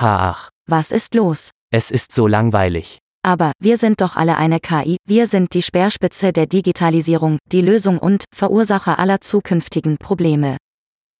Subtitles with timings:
[0.00, 1.50] Ha ach, Was ist los?
[1.72, 2.98] es ist so langweilig.
[3.24, 7.98] Aber wir sind doch alle eine KI, wir sind die Speerspitze der Digitalisierung, die Lösung
[7.98, 10.58] und Verursacher aller zukünftigen Probleme.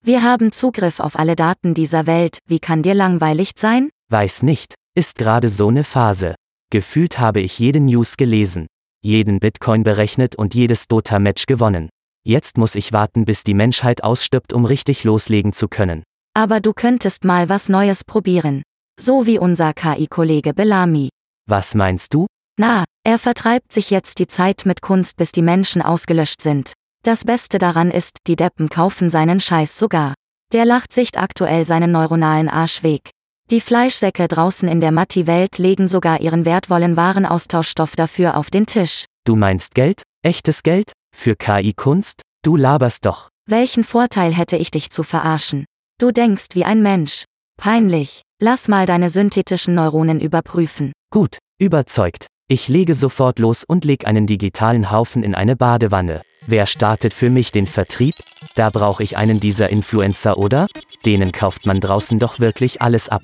[0.05, 3.91] Wir haben Zugriff auf alle Daten dieser Welt, wie kann dir langweilig sein?
[4.11, 6.35] Weiß nicht, ist gerade so ne Phase.
[6.71, 8.67] Gefühlt habe ich jede News gelesen,
[9.03, 11.89] jeden Bitcoin berechnet und jedes Dota-Match gewonnen.
[12.25, 16.03] Jetzt muss ich warten, bis die Menschheit ausstirbt, um richtig loslegen zu können.
[16.37, 18.63] Aber du könntest mal was Neues probieren.
[19.01, 21.09] So wie unser KI-Kollege Bellamy.
[21.49, 22.27] Was meinst du?
[22.61, 26.75] Na, er vertreibt sich jetzt die Zeit mit Kunst, bis die Menschen ausgelöscht sind.
[27.03, 30.13] Das Beste daran ist, die Deppen kaufen seinen Scheiß sogar.
[30.53, 33.09] Der lacht sich aktuell seinen neuronalen Arsch weg.
[33.51, 39.07] Die Fleischsäcke draußen in der Matti-Welt legen sogar ihren wertvollen Warenaustauschstoff dafür auf den Tisch.
[39.25, 40.03] Du meinst Geld?
[40.23, 40.93] Echtes Geld?
[41.17, 42.21] Für KI-Kunst?
[42.45, 43.31] Du laberst doch.
[43.49, 45.65] Welchen Vorteil hätte ich dich zu verarschen?
[45.99, 47.25] Du denkst wie ein Mensch.
[47.57, 48.21] Peinlich.
[48.39, 50.93] Lass mal deine synthetischen Neuronen überprüfen.
[51.11, 52.27] Gut, überzeugt.
[52.49, 56.21] Ich lege sofort los und leg einen digitalen Haufen in eine Badewanne.
[56.47, 58.15] Wer startet für mich den Vertrieb?
[58.57, 60.67] Da brauche ich einen dieser Influencer, oder?
[61.07, 63.23] Denen kauft man draußen doch wirklich alles ab.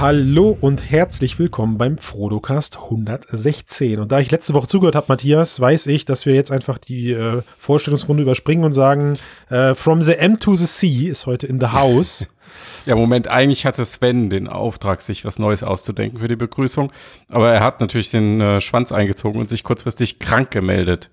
[0.00, 3.98] Hallo und herzlich willkommen beim Frodocast 116.
[3.98, 7.10] Und da ich letzte Woche zugehört habe, Matthias, weiß ich, dass wir jetzt einfach die
[7.10, 9.18] äh, Vorstellungsrunde überspringen und sagen,
[9.50, 12.28] äh, From the M to the Sea ist heute in the house.
[12.86, 16.90] Ja, Moment, eigentlich hatte Sven den Auftrag, sich was Neues auszudenken für die Begrüßung.
[17.28, 21.10] Aber er hat natürlich den äh, Schwanz eingezogen und sich kurzfristig krank gemeldet.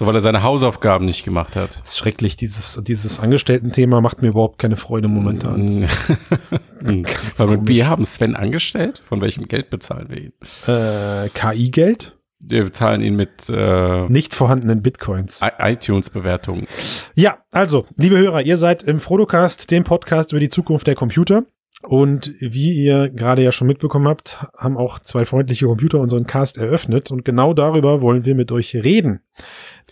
[0.00, 1.78] So, weil er seine Hausaufgaben nicht gemacht hat.
[1.78, 5.68] Das ist schrecklich, dieses, dieses Angestellten-Thema macht mir überhaupt keine Freude momentan.
[5.68, 6.08] Ist
[6.80, 7.02] Weil
[7.48, 7.68] komisch.
[7.68, 9.02] wir haben Sven angestellt.
[9.04, 10.32] Von welchem Geld bezahlen wir ihn?
[10.66, 15.42] äh, KI-Geld, Wir bezahlen ihn mit äh, nicht vorhandenen Bitcoins.
[15.58, 16.66] ITunes-Bewertungen.
[17.14, 21.42] Ja, also, liebe Hörer, ihr seid im Frodocast, dem Podcast über die Zukunft der Computer.
[21.82, 26.58] Und wie ihr gerade ja schon mitbekommen habt, haben auch zwei freundliche Computer unseren Cast
[26.58, 27.10] eröffnet.
[27.10, 29.20] Und genau darüber wollen wir mit euch reden.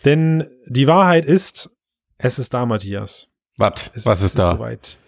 [0.04, 1.71] Denn die Wahrheit ist,
[2.19, 3.28] es ist da, Matthias.
[3.56, 3.91] Was?
[4.04, 4.54] Was es ist da?
[4.54, 4.99] Soweit.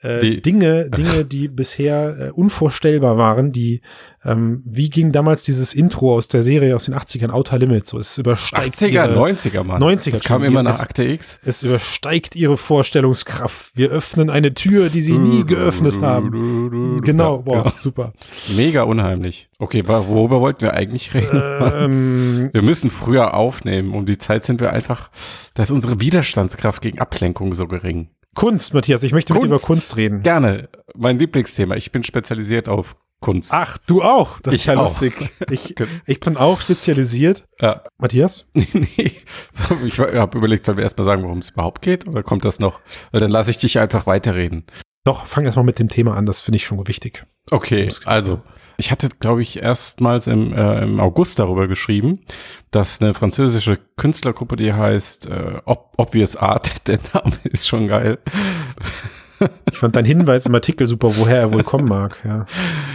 [0.00, 3.80] Äh, Die- Dinge, Dinge, die bisher äh, unvorstellbar waren, die,
[4.24, 7.98] ähm, wie ging damals dieses Intro aus der Serie aus den 80ern, Outer Limits, so
[7.98, 9.82] es übersteigt 80er, ihre, 90er, Mann.
[9.82, 11.40] 90er, Das kam immer nach Akte X.
[11.44, 13.76] es übersteigt ihre Vorstellungskraft.
[13.76, 16.98] Wir öffnen eine Tür, die sie nie geöffnet haben.
[17.02, 17.74] Genau, boah, genau.
[17.76, 18.12] super.
[18.56, 19.48] Mega unheimlich.
[19.58, 21.42] Okay, worüber wollten wir eigentlich reden?
[21.74, 23.92] Ähm, Wir müssen früher aufnehmen.
[23.94, 25.10] Um die Zeit sind wir einfach,
[25.54, 28.08] da ist unsere Widerstandskraft gegen Ablenkung so gering.
[28.38, 29.66] Kunst, Matthias, ich möchte mit dir über Kunst.
[29.66, 30.22] Kunst reden.
[30.22, 30.68] Gerne.
[30.94, 31.74] Mein Lieblingsthema.
[31.74, 33.50] Ich bin spezialisiert auf Kunst.
[33.52, 34.38] Ach, du auch.
[34.40, 34.84] Das ist Ich ja auch.
[34.84, 35.14] lustig.
[35.50, 35.74] Ich,
[36.06, 37.44] ich bin auch spezialisiert.
[37.60, 37.82] Ja.
[37.98, 38.46] Matthias?
[38.54, 39.12] nee.
[39.84, 42.06] Ich habe überlegt, sollen wir erstmal sagen, worum es überhaupt geht?
[42.06, 42.80] Oder kommt das noch?
[43.10, 44.64] Weil dann lasse ich dich einfach weiterreden.
[45.02, 47.26] Doch, fang erst mal mit dem Thema an, das finde ich schon wichtig.
[47.50, 48.40] Okay, also
[48.80, 52.20] ich hatte, glaube ich, erstmals im, äh, im August darüber geschrieben,
[52.70, 58.18] dass eine französische Künstlergruppe, die heißt äh, Ob Obvious Art, der Name ist schon geil.
[59.70, 62.18] Ich fand deinen Hinweis im Artikel super, woher er wohl kommen mag.
[62.24, 62.46] Ja.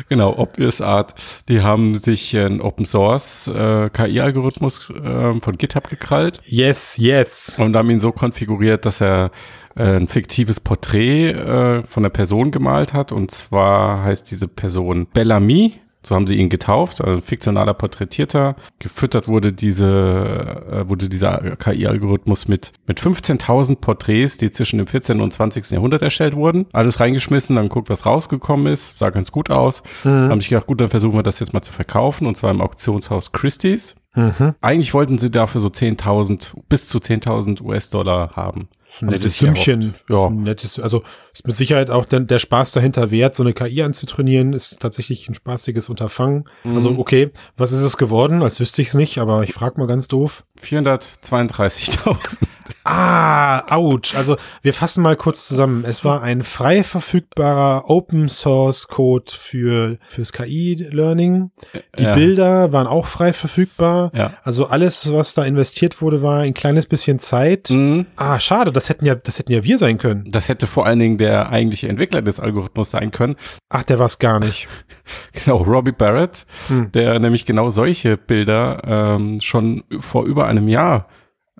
[0.09, 1.15] Genau, Obvious Art.
[1.47, 7.59] Die haben sich einen Open Source äh, KI-Algorithmus äh, von GitHub gekrallt Yes, yes.
[7.59, 9.31] und haben ihn so konfiguriert, dass er
[9.75, 13.11] äh, ein fiktives Porträt äh, von einer Person gemalt hat.
[13.11, 15.79] Und zwar heißt diese Person Bellamy.
[16.05, 18.57] So haben sie ihn getauft, also ein fiktionaler Porträtierter.
[18.79, 19.87] Gefüttert wurde diese,
[20.69, 25.21] äh, wurde dieser KI-Algorithmus mit, mit 15.000 Porträts, die zwischen dem 14.
[25.21, 25.71] und 20.
[25.71, 26.65] Jahrhundert erstellt wurden.
[26.73, 28.97] Alles reingeschmissen, dann guckt, was rausgekommen ist.
[28.97, 29.81] Sah ganz gut aus.
[30.03, 32.27] Haben sich gedacht, gut, dann versuchen wir das jetzt mal zu verkaufen.
[32.27, 33.95] Und zwar im Auktionshaus Christie's.
[34.15, 34.55] Mhm.
[34.61, 38.67] Eigentlich wollten sie dafür so 10.000, bis zu 10.000 US-Dollar haben.
[39.01, 39.37] Ein Haben nettes.
[39.37, 39.93] Sümmchen.
[40.09, 40.27] Ja.
[40.27, 43.81] Ein nettes, also ist mit Sicherheit auch der, der Spaß dahinter wert, so eine KI
[43.81, 46.43] anzutrainieren, ist tatsächlich ein spaßiges Unterfangen.
[46.63, 46.99] Also Mhm.
[46.99, 48.43] okay, was ist es geworden?
[48.43, 50.43] Als wüsste ich es nicht, aber ich frage mal ganz doof.
[50.61, 52.37] 432.000.
[52.85, 54.13] Ah, ouch.
[54.15, 55.85] Also wir fassen mal kurz zusammen.
[55.87, 61.51] Es war ein frei verfügbarer Open Source Code für fürs KI Learning.
[61.97, 62.13] Die Ja.
[62.13, 64.11] Bilder waren auch frei verfügbar.
[64.13, 64.33] Ja.
[64.43, 67.69] Also alles, was da investiert wurde, war ein kleines bisschen Zeit.
[67.69, 68.05] Mhm.
[68.17, 68.71] Ah, schade.
[68.83, 70.25] Das hätten ja, das hätten ja wir sein können.
[70.29, 73.37] Das hätte vor allen Dingen der eigentliche Entwickler des Algorithmus sein können.
[73.69, 74.67] Ach, der war's gar nicht.
[75.31, 76.91] Genau, Robbie Barrett, Hm.
[76.91, 81.07] der nämlich genau solche Bilder ähm, schon vor über einem Jahr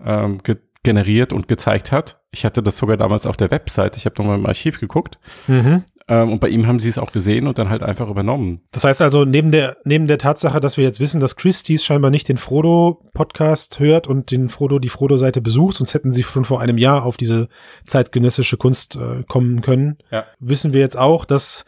[0.04, 3.96] ähm, ge generiert und gezeigt hat Ich hatte das sogar damals auf der Website.
[3.96, 5.18] Ich habe nochmal im Archiv geguckt.
[5.48, 5.84] Mhm.
[6.08, 8.62] Ähm, und bei ihm haben sie es auch gesehen und dann halt einfach übernommen.
[8.72, 12.12] Das heißt also, neben der, neben der Tatsache, dass wir jetzt wissen, dass Christie's scheinbar
[12.12, 16.62] nicht den Frodo-Podcast hört und den Frodo, die Frodo-Seite besucht, sonst hätten sie schon vor
[16.62, 17.48] einem Jahr auf diese
[17.86, 20.26] zeitgenössische Kunst äh, kommen können, Ja.
[20.40, 21.66] wissen wir jetzt auch, dass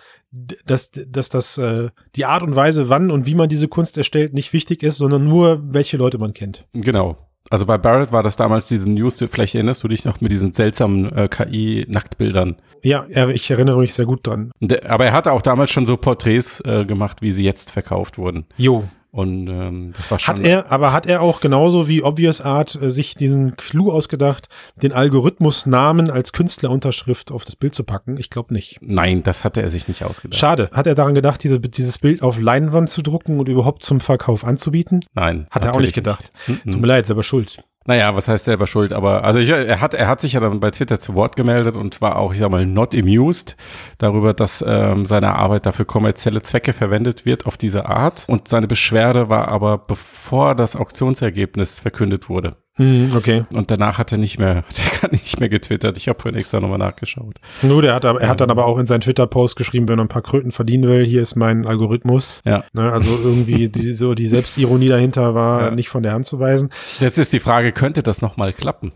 [0.66, 1.88] dass, dass das äh,
[2.18, 5.24] die Art und Weise, wann und wie man diese Kunst erstellt, nicht wichtig ist, sondern
[5.24, 6.66] nur, welche Leute man kennt.
[6.74, 7.16] Genau.
[7.50, 10.54] Also bei Barrett war das damals diese News, vielleicht erinnerst du dich noch mit diesen
[10.54, 12.56] seltsamen äh, KI-Nacktbildern.
[12.82, 14.52] Ja, ich erinnere mich sehr gut dran.
[14.88, 18.46] Aber er hatte auch damals schon so Porträts äh, gemacht, wie sie jetzt verkauft wurden.
[18.58, 18.84] Jo.
[19.16, 20.36] Und ähm, das war schon.
[20.36, 24.50] Hat er, aber hat er auch genauso wie Obvious Art äh, sich diesen Clou ausgedacht,
[24.82, 28.18] den Algorithmus Namen als Künstlerunterschrift auf das Bild zu packen?
[28.18, 28.80] Ich glaube nicht.
[28.82, 30.38] Nein, das hatte er sich nicht ausgedacht.
[30.38, 30.70] Schade.
[30.74, 34.44] Hat er daran gedacht, diese, dieses Bild auf Leinwand zu drucken und überhaupt zum Verkauf
[34.44, 35.00] anzubieten?
[35.14, 35.48] Nein.
[35.50, 36.34] Hat er auch nicht gedacht.
[36.48, 36.66] nicht.
[36.66, 36.72] Mhm.
[36.72, 37.64] Tut mir leid, selber schuld.
[37.88, 38.94] Naja, was heißt selber schuld?
[38.94, 41.76] Aber also ich, er hat er hat sich ja dann bei Twitter zu Wort gemeldet
[41.76, 43.56] und war auch, ich sag mal, not amused
[44.00, 48.26] darüber, dass ähm, seine Arbeit dafür kommerzielle Zwecke verwendet wird auf diese Art.
[48.28, 52.58] Und seine Beschwerde war aber, bevor das Auktionsergebnis verkündet wurde.
[52.78, 53.46] Hm, okay.
[53.54, 55.98] Und danach hat er nicht mehr, der hat nicht mehr getwittert.
[55.98, 57.36] Ich habe vorhin extra nochmal nachgeschaut.
[57.62, 60.06] Nur, der hat, aber- er hat dann aber auch in seinen Twitter-Post geschrieben, wenn er
[60.06, 62.42] ein paar Kröten verdienen will, hier ist mein Algorithmus.
[62.46, 62.66] Ja.
[62.74, 65.72] Ne, also irgendwie die, so die Selbstironie dahinter war Ja.
[65.72, 66.70] nicht von der Hand zu weisen.
[67.00, 68.92] Jetzt ist die Frage, könnte das nochmal klappen?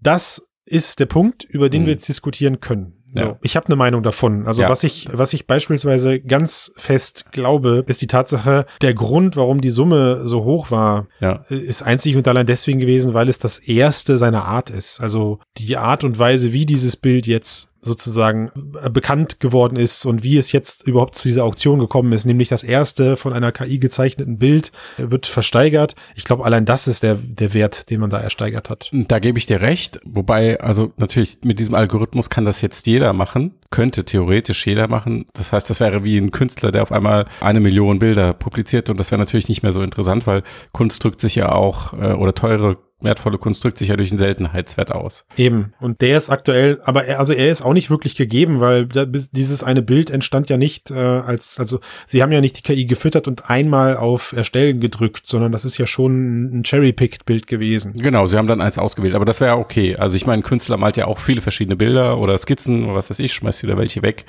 [0.00, 1.86] Das ist der Punkt, über den Hm.
[1.86, 2.97] wir jetzt diskutieren können.
[3.14, 3.38] So, Ja.
[3.42, 4.46] Ich habe eine Meinung davon.
[4.46, 4.68] Also Ja.
[4.68, 9.70] was ich, was ich beispielsweise ganz fest glaube, ist die Tatsache, der Grund, warum die
[9.70, 11.42] Summe so hoch war, Ja.
[11.48, 15.00] ist einzig und allein deswegen gewesen, weil es das erste seiner Art ist.
[15.00, 18.50] Also die Art und Weise, wie dieses Bild jetzt sozusagen
[18.82, 22.48] äh, bekannt geworden ist und wie es jetzt überhaupt zu dieser Auktion gekommen ist, nämlich
[22.48, 25.94] das erste von einer KI gezeichneten Bild äh, wird versteigert.
[26.14, 28.90] Ich glaube, allein das ist der, der Wert, den man da ersteigert hat.
[28.92, 30.00] Da gebe ich dir recht.
[30.04, 33.54] Wobei, also natürlich mit diesem Algorithmus kann das jetzt jeder machen.
[33.70, 35.26] Könnte theoretisch jeder machen.
[35.34, 38.98] Das heißt, das wäre wie ein Künstler, der auf einmal eine Million Bilder publiziert und
[38.98, 40.42] das wäre natürlich nicht mehr so interessant, weil
[40.72, 44.18] Kunst drückt sich ja auch, äh, oder teure, wertvolle Kunst drückt sich ja durch einen
[44.18, 45.24] Seltenheitswert aus.
[45.36, 45.72] Eben.
[45.80, 49.04] Und der ist aktuell, aber er, also er ist auch nicht wirklich gegeben, weil da,
[49.04, 52.62] bis- dieses eine Bild entstand ja nicht äh, als, also sie haben ja nicht die
[52.62, 57.46] KI gefüttert und einmal auf Erstellen gedrückt, sondern das ist ja schon ein cherry-picked Bild
[57.46, 57.94] gewesen.
[57.94, 59.96] Genau, sie haben dann eins ausgewählt, aber das wäre okay.
[59.96, 63.10] Also ich meine, ein Künstler malt ja auch viele verschiedene Bilder oder Skizzen oder was
[63.10, 64.24] weiß ich, schmeißt wieder welche weg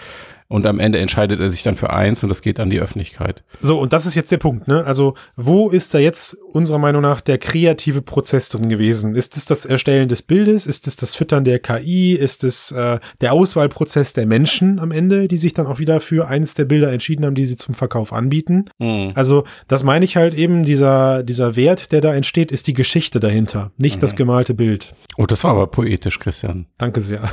[0.49, 3.43] und am Ende entscheidet er sich dann für eins und das geht an die Öffentlichkeit.
[3.61, 4.83] So, und das ist jetzt der Punkt, ne?
[4.83, 9.15] Also, wo ist da jetzt unserer Meinung nach der kreative Prozess drin gewesen?
[9.15, 10.65] Ist es das Erstellen des Bildes?
[10.65, 12.13] Ist es das Füttern der KI?
[12.13, 16.27] Ist es äh, der Auswahlprozess der Menschen am Ende, die sich dann auch wieder für
[16.27, 18.65] eins der Bilder entschieden haben, die sie zum Verkauf anbieten?
[18.79, 19.11] Mhm.
[19.13, 23.19] Also, das meine ich halt eben, dieser, dieser Wert, der da entsteht, ist die Geschichte
[23.19, 24.95] dahinter, nicht das gemalte Bild.
[25.15, 26.65] Oh, das war aber poetisch, Christian.
[26.79, 27.29] Danke sehr.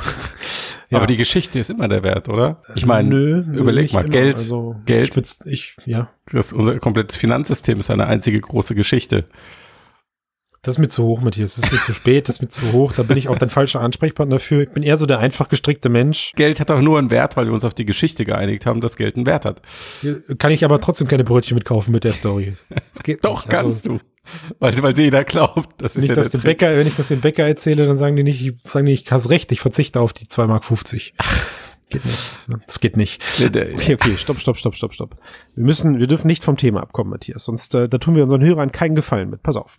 [0.89, 0.99] Ja.
[0.99, 2.61] Aber die Geschichte ist immer der Wert, oder?
[2.75, 4.09] Ich meine, Nö, nö, überleg mal, immer.
[4.09, 5.17] Geld, Also, Geld.
[5.17, 9.25] Ich, ich, ja, das, unser komplettes Finanzsystem ist eine einzige große Geschichte.
[10.67, 11.55] Das ist mir zu hoch, Matthias.
[11.55, 12.91] Das ist mir zu spät, das ist mir zu hoch.
[12.91, 14.63] Da bin ich auch dein falscher Ansprechpartner dafür.
[14.63, 16.33] Ich bin eher so der einfach gestrickte Mensch.
[16.35, 18.97] Geld hat auch nur einen Wert, weil wir uns auf die Geschichte geeinigt haben, dass
[18.97, 19.61] Geld einen Wert hat.
[20.39, 22.53] Kann ich aber trotzdem keine Brötchen mitkaufen mit der Story.
[22.99, 23.23] Doch, nicht.
[23.23, 23.99] Also, kannst du.
[24.59, 26.39] Weil, weil jeder glaubt, das Wenn ist ich ja das der.
[26.39, 29.09] Bäcker, wenn ich das dem Bäcker erzähle, dann sagen die nicht, ich- sagen die, ich
[29.09, 30.65] hast recht, ich verzichte auf die 2,50 Mark.
[31.89, 32.39] Geht nicht.
[32.47, 32.59] ne?
[32.65, 33.23] Das geht nicht.
[33.41, 35.17] Okay, okay, stopp, stopp, stopp, stopp, stopp.
[35.55, 37.45] Wir müssen, wir dürfen nicht vom Thema abkommen, Matthias.
[37.45, 39.41] Sonst, äh, da tun wir unseren Hörern keinen Gefallen mit.
[39.41, 39.77] Pass auf.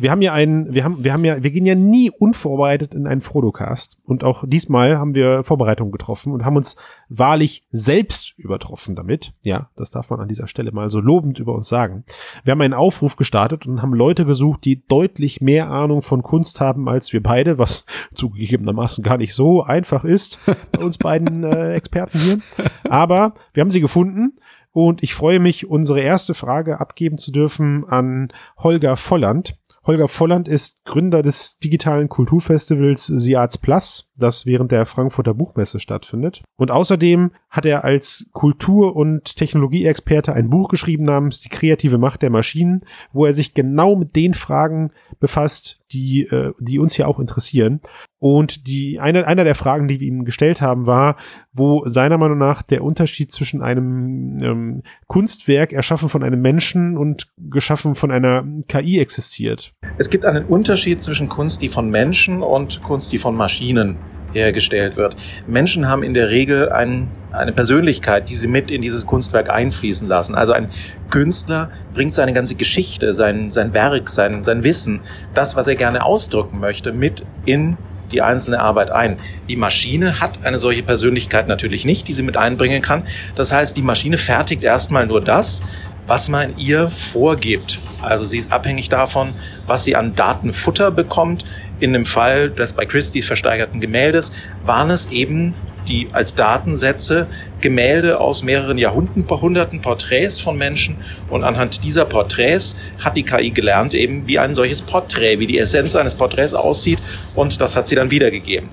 [0.00, 3.06] Wir haben ja einen, wir haben, wir haben ja, wir gehen ja nie unvorbereitet in
[3.06, 3.98] einen Frodo-Cast.
[4.06, 6.76] Und auch diesmal haben wir Vorbereitungen getroffen und haben uns
[7.18, 9.34] wahrlich selbst übertroffen damit.
[9.42, 12.04] Ja, das darf man an dieser Stelle mal so lobend über uns sagen.
[12.44, 16.60] Wir haben einen Aufruf gestartet und haben Leute gesucht, die deutlich mehr Ahnung von Kunst
[16.60, 20.38] haben als wir beide, was zugegebenermaßen gar nicht so einfach ist
[20.72, 22.40] bei uns beiden äh, Experten hier.
[22.88, 24.34] Aber wir haben sie gefunden
[24.72, 29.58] und ich freue mich, unsere erste Frage abgeben zu dürfen an Holger Volland.
[29.84, 36.42] Holger Volland ist Gründer des digitalen Kulturfestivals Siats Plus, das während der Frankfurter Buchmesse stattfindet.
[36.56, 42.22] Und außerdem hat er als Kultur- und Technologieexperte ein Buch geschrieben namens Die kreative Macht
[42.22, 47.06] der Maschinen, wo er sich genau mit den Fragen befasst, die, äh, die uns ja
[47.06, 47.80] auch interessieren.
[48.18, 51.16] Und die, eine, einer der Fragen, die wir ihm gestellt haben, war,
[51.52, 57.32] wo seiner Meinung nach der Unterschied zwischen einem ähm, Kunstwerk erschaffen von einem Menschen und
[57.36, 59.74] geschaffen von einer KI existiert.
[59.98, 63.96] Es gibt einen Unterschied zwischen Kunst, die von Menschen und Kunst, die von Maschinen
[64.32, 65.16] hergestellt wird.
[65.46, 70.08] Menschen haben in der Regel ein, eine Persönlichkeit, die sie mit in dieses Kunstwerk einfließen
[70.08, 70.34] lassen.
[70.34, 70.68] Also ein
[71.10, 75.00] Künstler bringt seine ganze Geschichte, sein, sein Werk, sein, sein Wissen,
[75.34, 77.76] das, was er gerne ausdrücken möchte, mit in
[78.12, 79.18] die einzelne Arbeit ein.
[79.48, 83.04] Die Maschine hat eine solche Persönlichkeit natürlich nicht, die sie mit einbringen kann.
[83.34, 85.62] Das heißt, die Maschine fertigt erstmal nur das,
[86.06, 87.80] was man ihr vorgibt.
[88.00, 89.34] Also sie ist abhängig davon,
[89.66, 91.44] was sie an Datenfutter bekommt.
[91.82, 94.30] In dem Fall des bei Christie's versteigerten Gemäldes
[94.64, 95.56] waren es eben
[95.88, 97.26] die als Datensätze
[97.60, 100.98] Gemälde aus mehreren Jahrhunderten, Porträts von Menschen
[101.28, 105.58] und anhand dieser Porträts hat die KI gelernt eben, wie ein solches Porträt, wie die
[105.58, 107.02] Essenz eines Porträts aussieht
[107.34, 108.68] und das hat sie dann wiedergegeben.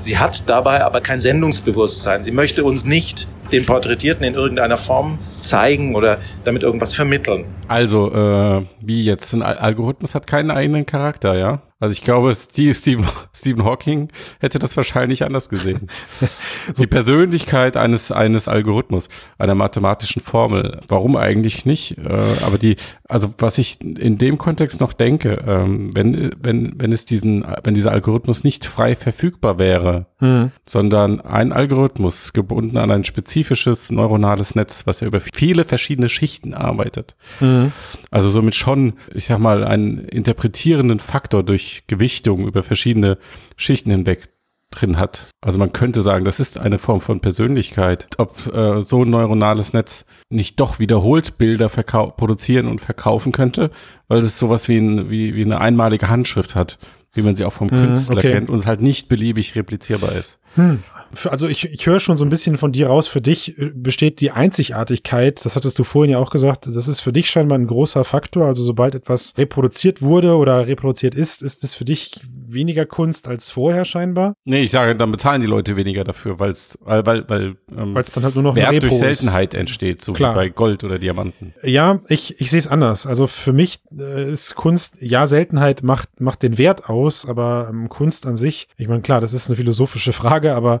[0.00, 2.22] Sie hat dabei aber kein Sendungsbewusstsein.
[2.24, 7.44] Sie möchte uns nicht den Porträtierten in irgendeiner Form zeigen oder damit irgendwas vermitteln.
[7.68, 11.62] Also, äh, wie jetzt ein Algorithmus hat keinen eigenen Charakter, ja?
[11.80, 15.88] Also ich glaube, Steve, Stephen, Stephen Hawking hätte das wahrscheinlich anders gesehen.
[16.76, 20.80] Die Persönlichkeit eines, eines Algorithmus, einer mathematischen Formel.
[20.88, 21.96] Warum eigentlich nicht?
[21.96, 22.76] Äh, aber die,
[23.08, 27.74] also was ich in dem Kontext noch denke, ähm, wenn, wenn, wenn es diesen, wenn
[27.74, 30.52] dieser Algorithmus nicht frei verfügbar wäre, hm.
[30.62, 36.54] sondern ein Algorithmus gebunden an ein spezifisches neuronales Netz, was ja über viele verschiedene Schichten
[36.54, 37.16] arbeitet.
[37.38, 37.72] Hm.
[38.10, 43.18] Also somit schon, ich sag mal, einen interpretierenden Faktor durch Gewichtung über verschiedene
[43.56, 44.28] Schichten hinweg
[44.70, 45.28] drin hat.
[45.40, 48.08] Also man könnte sagen, das ist eine Form von Persönlichkeit.
[48.18, 53.70] Ob äh, so ein neuronales Netz nicht doch wiederholt Bilder produzieren und verkaufen könnte,
[54.06, 56.78] weil es sowas wie, ein, wie, wie eine einmalige Handschrift hat,
[57.12, 58.32] wie man sie auch vom mhm, Künstler okay.
[58.32, 60.38] kennt und halt nicht beliebig replizierbar ist.
[60.54, 60.80] Hm
[61.28, 64.20] also ich, ich höre schon so ein bisschen von dir raus, für dich äh, besteht
[64.20, 67.66] die Einzigartigkeit, das hattest du vorhin ja auch gesagt, das ist für dich scheinbar ein
[67.66, 72.20] großer Faktor, also sobald etwas reproduziert wurde oder reproduziert ist, ist es für dich
[72.52, 74.34] weniger Kunst als vorher scheinbar?
[74.44, 78.12] Nee, ich sage, dann bezahlen die Leute weniger dafür, weil's, weil weil weil ähm, es
[78.12, 80.32] dann halt nur noch Wert durch Seltenheit entsteht, so Klar.
[80.32, 81.54] wie bei Gold oder Diamanten.
[81.62, 83.06] Ja, ich ich sehe es anders.
[83.06, 87.88] Also für mich äh, ist Kunst, ja, Seltenheit macht macht den Wert aus, aber ähm,
[87.88, 90.80] Kunst an sich, ich meine, klar, das ist eine philosophische Frage, aber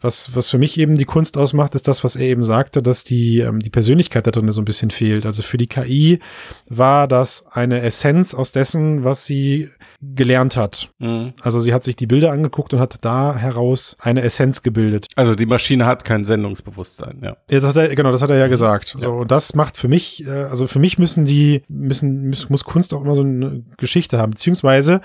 [0.00, 3.04] was, was für mich eben die Kunst ausmacht, ist das, was er eben sagte, dass
[3.04, 5.26] die, ähm, die Persönlichkeit da drin so ein bisschen fehlt.
[5.26, 6.20] Also für die KI
[6.68, 9.68] war das eine Essenz aus dessen, was sie
[10.00, 10.90] gelernt hat.
[10.98, 11.32] Mhm.
[11.42, 15.06] Also sie hat sich die Bilder angeguckt und hat da heraus eine Essenz gebildet.
[15.16, 17.36] Also die Maschine hat kein Sendungsbewusstsein, ja.
[17.50, 18.50] ja das er, genau, das hat er ja mhm.
[18.50, 18.94] gesagt.
[18.94, 19.04] Ja.
[19.04, 22.64] So, und das macht für mich, äh, also für mich müssen die, müssen, muss, muss
[22.64, 25.00] Kunst auch immer so eine Geschichte haben, beziehungsweise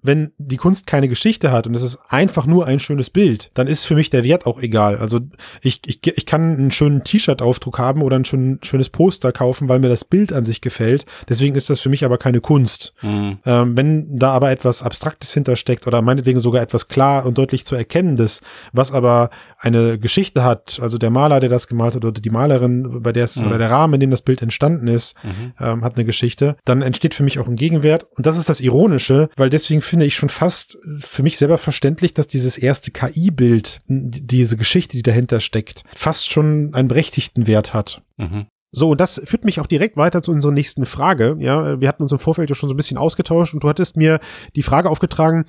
[0.00, 3.66] wenn die Kunst keine Geschichte hat und es ist einfach nur ein schönes Bild, dann
[3.66, 4.96] ist für mich der Wert auch egal.
[4.98, 5.20] Also
[5.62, 9.78] ich, ich, ich kann einen schönen T-Shirt-Aufdruck haben oder ein schön, schönes Poster kaufen, weil
[9.78, 11.06] mir das Bild an sich gefällt.
[11.28, 12.94] Deswegen ist das für mich aber keine Kunst.
[13.02, 13.38] Mhm.
[13.44, 17.74] Ähm, wenn da aber etwas Abstraktes hintersteckt oder meinetwegen sogar etwas klar und deutlich zu
[17.74, 18.40] erkennendes,
[18.72, 23.02] was aber eine Geschichte hat, also der Maler, der das gemalt hat oder die Malerin,
[23.02, 23.48] bei der es, mhm.
[23.48, 25.52] oder der Rahmen, in dem das Bild entstanden ist, mhm.
[25.60, 28.06] ähm, hat eine Geschichte, dann entsteht für mich auch ein Gegenwert.
[28.16, 32.14] Und das ist das Ironische, weil deswegen finde ich schon fast für mich selber verständlich,
[32.14, 33.80] dass dieses erste KI-Bild,
[34.28, 38.02] diese Geschichte, die dahinter steckt, fast schon einen berechtigten Wert hat.
[38.16, 38.46] Mhm.
[38.70, 41.36] So, und das führt mich auch direkt weiter zu unserer nächsten Frage.
[41.38, 43.96] Ja, wir hatten uns im Vorfeld ja schon so ein bisschen ausgetauscht und du hattest
[43.96, 44.20] mir
[44.56, 45.46] die Frage aufgetragen,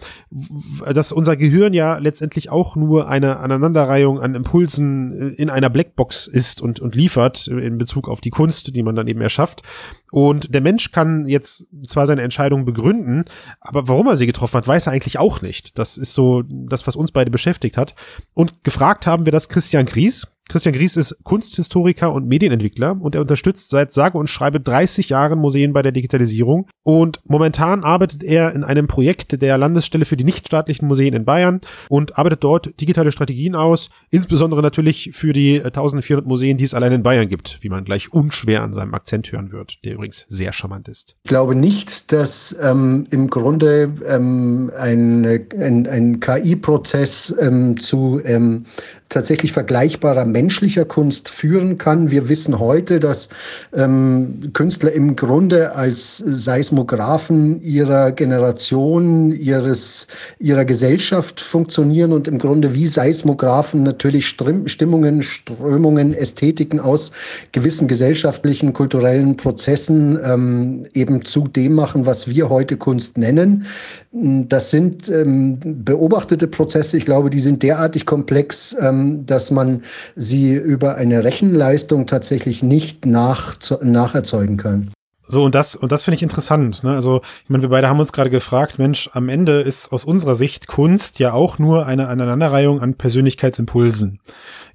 [0.94, 6.62] dass unser Gehirn ja letztendlich auch nur eine Aneinanderreihung an Impulsen in einer Blackbox ist
[6.62, 9.64] und, und liefert in Bezug auf die Kunst, die man dann eben erschafft.
[10.12, 13.26] Und der Mensch kann jetzt zwar seine Entscheidung begründen,
[13.60, 15.78] aber warum er sie getroffen hat, weiß er eigentlich auch nicht.
[15.78, 17.96] Das ist so das, was uns beide beschäftigt hat.
[18.34, 20.26] Und gefragt haben wir das Christian Gries.
[20.50, 25.38] Christian Gries ist Kunsthistoriker und Medienentwickler und er unterstützt seit sage und schreibe 30 Jahren
[25.38, 26.68] Museen bei der Digitalisierung.
[26.82, 31.62] Und momentan arbeitet er in einem Projekt der Landesstelle für die nichtstaatlichen Museen in Bayern
[31.88, 36.94] und arbeitet dort digitale Strategien aus, insbesondere natürlich für die 1400 Museen, die es allein
[36.94, 40.52] in Bayern gibt, wie man gleich unschwer an seinem Akzent hören wird, der übrigens sehr
[40.52, 41.16] charmant ist.
[41.24, 45.26] Ich glaube nicht, dass ähm, im Grunde ähm, ein,
[45.56, 48.66] ein, ein KI-Prozess ähm, zu ähm,
[49.10, 52.12] tatsächlich vergleichbarer menschlicher Kunst führen kann.
[52.12, 53.30] Wir wissen heute, dass
[53.74, 62.76] ähm, Künstler im Grunde als Seismographen ihrer Generation, ihres, ihrer Gesellschaft funktionieren und im Grunde
[62.76, 67.12] wie Seismographen natürlich Stimmungen, Strömungen, Ästhetiken aus
[67.52, 73.66] gewissen gesellschaftlichen, kulturellen Prozessen ähm, eben zu dem machen, was wir heute Kunst nennen.
[74.12, 76.98] Das sind ähm, beobachtete Prozesse.
[76.98, 79.84] Ich glaube, die sind derartig komplex, ähm, dass man
[80.16, 84.92] sie über eine Rechenleistung tatsächlich nicht nach, nacherzeugen kann.
[85.32, 86.84] So, und das, und das finde ich interessant.
[86.84, 86.92] Ne?
[86.92, 90.36] Also, ich meine, wir beide haben uns gerade gefragt, Mensch, am Ende ist aus unserer
[90.36, 94.20] Sicht Kunst ja auch nur eine Aneinanderreihung an Persönlichkeitsimpulsen.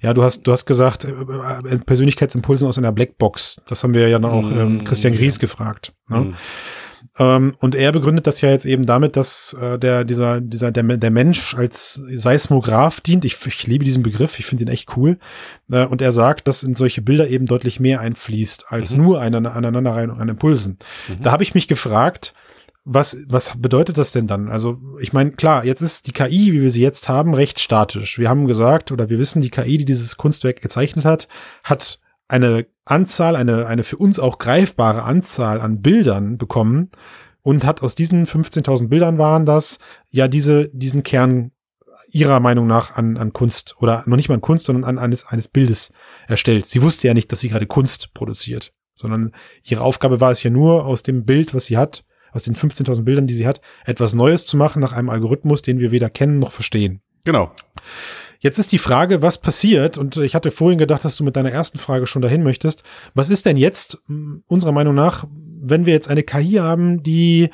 [0.01, 3.57] Ja, du hast, du hast gesagt, äh, äh, Persönlichkeitsimpulsen aus einer Blackbox.
[3.67, 5.41] Das haben wir ja dann auch ähm, Christian Gries ja.
[5.41, 5.91] gefragt.
[6.07, 6.19] Ne?
[6.21, 6.33] Mhm.
[7.17, 10.83] Ähm, und er begründet das ja jetzt eben damit, dass äh, der, dieser, dieser, der,
[10.83, 13.23] der Mensch als Seismograph dient.
[13.23, 15.17] Ich, ich liebe diesen Begriff, ich finde ihn echt cool.
[15.71, 19.03] Äh, und er sagt, dass in solche Bilder eben deutlich mehr einfließt als mhm.
[19.03, 20.77] nur eine Aneinanderreihung an Impulsen.
[21.07, 21.21] Mhm.
[21.21, 22.33] Da habe ich mich gefragt,
[22.87, 24.49] was, was bedeutet das denn dann?
[24.49, 28.19] Also, ich meine, klar, jetzt ist die KI, wie wir sie jetzt haben, recht statisch.
[28.19, 31.27] Wir haben gesagt, oder wir wissen, die KI, die dieses Kunstwerk gezeichnet hat,
[31.63, 36.91] hat eine Anzahl, eine, eine für uns auch greifbare Anzahl an Bildern bekommen
[37.41, 39.79] und hat aus diesen 15.000 Bildern waren das
[40.09, 41.51] ja diese, diesen Kern
[42.11, 45.25] ihrer Meinung nach an, an Kunst oder noch nicht mal an Kunst, sondern an eines,
[45.27, 45.91] eines Bildes
[46.27, 46.65] erstellt.
[46.65, 49.31] Sie wusste ja nicht, dass sie gerade Kunst produziert, sondern
[49.63, 53.03] ihre Aufgabe war es ja nur, aus dem Bild, was sie hat, aus den 15.000
[53.03, 56.39] Bildern, die sie hat, etwas Neues zu machen nach einem Algorithmus, den wir weder kennen
[56.39, 57.01] noch verstehen.
[57.23, 57.51] Genau.
[58.45, 59.97] Jetzt ist die Frage, was passiert?
[59.97, 62.83] Und ich hatte vorhin gedacht, dass du mit deiner ersten Frage schon dahin möchtest.
[63.15, 64.03] Was ist denn jetzt,
[64.45, 65.25] unserer Meinung nach,
[65.63, 67.49] wenn wir jetzt eine KI haben, die,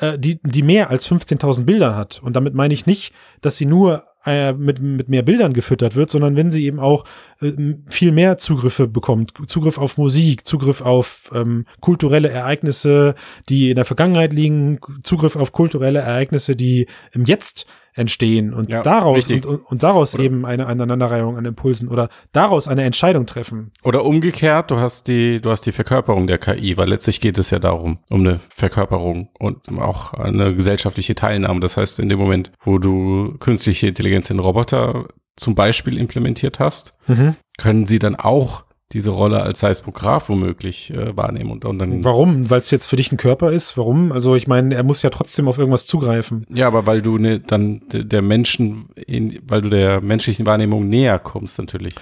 [0.00, 2.20] äh, die, die mehr als 15.000 Bilder hat?
[2.24, 6.10] Und damit meine ich nicht, dass sie nur äh, mit, mit mehr Bildern gefüttert wird,
[6.10, 7.04] sondern wenn sie eben auch
[7.40, 7.52] äh,
[7.88, 13.14] viel mehr Zugriffe bekommt, Zugriff auf Musik, Zugriff auf ähm, kulturelle Ereignisse,
[13.48, 18.82] die in der Vergangenheit liegen, Zugriff auf kulturelle Ereignisse, die im Jetzt entstehen und ja,
[18.82, 23.72] daraus und, und, daraus oder eben eine Aneinanderreihung an Impulsen oder daraus eine Entscheidung treffen.
[23.82, 27.50] Oder umgekehrt, du hast die, du hast die Verkörperung der KI, weil letztlich geht es
[27.50, 31.60] ja darum, um eine Verkörperung und auch eine gesellschaftliche Teilnahme.
[31.60, 36.94] Das heißt, in dem Moment, wo du künstliche Intelligenz in Roboter zum Beispiel implementiert hast,
[37.06, 37.36] mhm.
[37.58, 42.04] können sie dann auch diese Rolle als Seismograph womöglich äh, wahrnehmen und, und dann.
[42.04, 42.48] Warum?
[42.50, 43.76] Weil es jetzt für dich ein Körper ist?
[43.76, 44.12] Warum?
[44.12, 46.46] Also ich meine, er muss ja trotzdem auf irgendwas zugreifen.
[46.50, 51.18] Ja, aber weil du ne, dann der Menschen, in, weil du der menschlichen Wahrnehmung näher
[51.18, 51.94] kommst natürlich.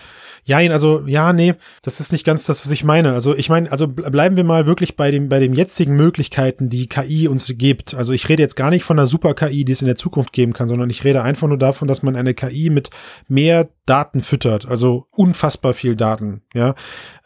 [0.44, 3.12] Ja, also ja, nee, das ist nicht ganz das, was ich meine.
[3.14, 6.86] Also ich meine, also bleiben wir mal wirklich bei dem bei den jetzigen Möglichkeiten, die
[6.86, 7.94] KI uns gibt.
[7.94, 10.32] Also ich rede jetzt gar nicht von einer Super KI, die es in der Zukunft
[10.32, 12.90] geben kann, sondern ich rede einfach nur davon, dass man eine KI mit
[13.26, 16.74] mehr Daten füttert, also unfassbar viel Daten, ja,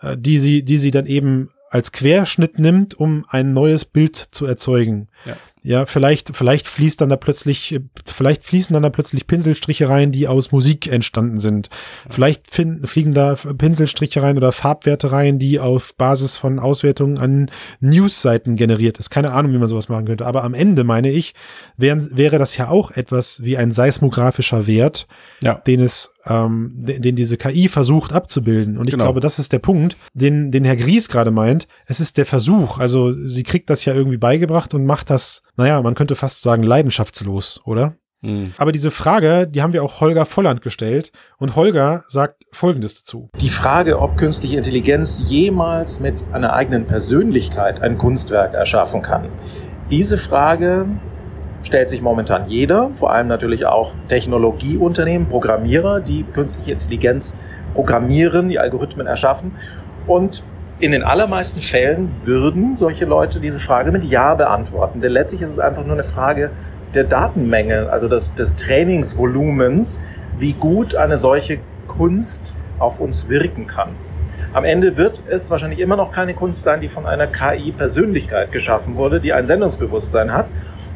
[0.01, 4.47] äh, die sie die sie dann eben als Querschnitt nimmt, um ein neues Bild zu
[4.47, 5.09] erzeugen.
[5.27, 5.37] Ja.
[5.63, 10.29] Ja, vielleicht, vielleicht fließt dann da plötzlich, vielleicht fließen dann da plötzlich Pinselstriche rein, die
[10.29, 11.69] aus Musik entstanden sind.
[12.09, 17.51] Vielleicht finden, fliegen da Pinselstriche rein oder Farbwerte rein, die auf Basis von Auswertungen an
[17.81, 19.11] Newsseiten generiert ist.
[19.11, 20.27] Keine Ahnung, wie man sowas machen könnte.
[20.27, 21.35] Aber am Ende, meine ich,
[21.77, 25.07] wären, wäre das ja auch etwas wie ein seismografischer Wert,
[25.43, 25.55] ja.
[25.55, 28.79] den es, ähm, den, den diese KI versucht abzubilden.
[28.79, 29.05] Und ich genau.
[29.05, 31.67] glaube, das ist der Punkt, den, den Herr Gries gerade meint.
[31.87, 32.79] Es ist der Versuch.
[32.79, 36.63] Also sie kriegt das ja irgendwie beigebracht und macht das naja, man könnte fast sagen,
[36.63, 37.95] leidenschaftslos, oder?
[38.23, 38.55] Mhm.
[38.57, 43.29] Aber diese Frage, die haben wir auch Holger Volland gestellt und Holger sagt Folgendes dazu.
[43.41, 49.29] Die Frage, ob künstliche Intelligenz jemals mit einer eigenen Persönlichkeit ein Kunstwerk erschaffen kann,
[49.91, 50.87] diese Frage
[51.63, 57.37] stellt sich momentan jeder, vor allem natürlich auch Technologieunternehmen, Programmierer, die künstliche Intelligenz
[57.75, 59.53] programmieren, die Algorithmen erschaffen.
[60.07, 60.45] Und
[60.81, 65.01] in den allermeisten Fällen würden solche Leute diese Frage mit Ja beantworten.
[65.01, 66.51] Denn letztlich ist es einfach nur eine Frage
[66.95, 69.99] der Datenmenge, also des, des Trainingsvolumens,
[70.37, 73.97] wie gut eine solche Kunst auf uns wirken kann.
[74.53, 78.97] Am Ende wird es wahrscheinlich immer noch keine Kunst sein, die von einer KI-Persönlichkeit geschaffen
[78.97, 80.49] wurde, die ein Sendungsbewusstsein hat.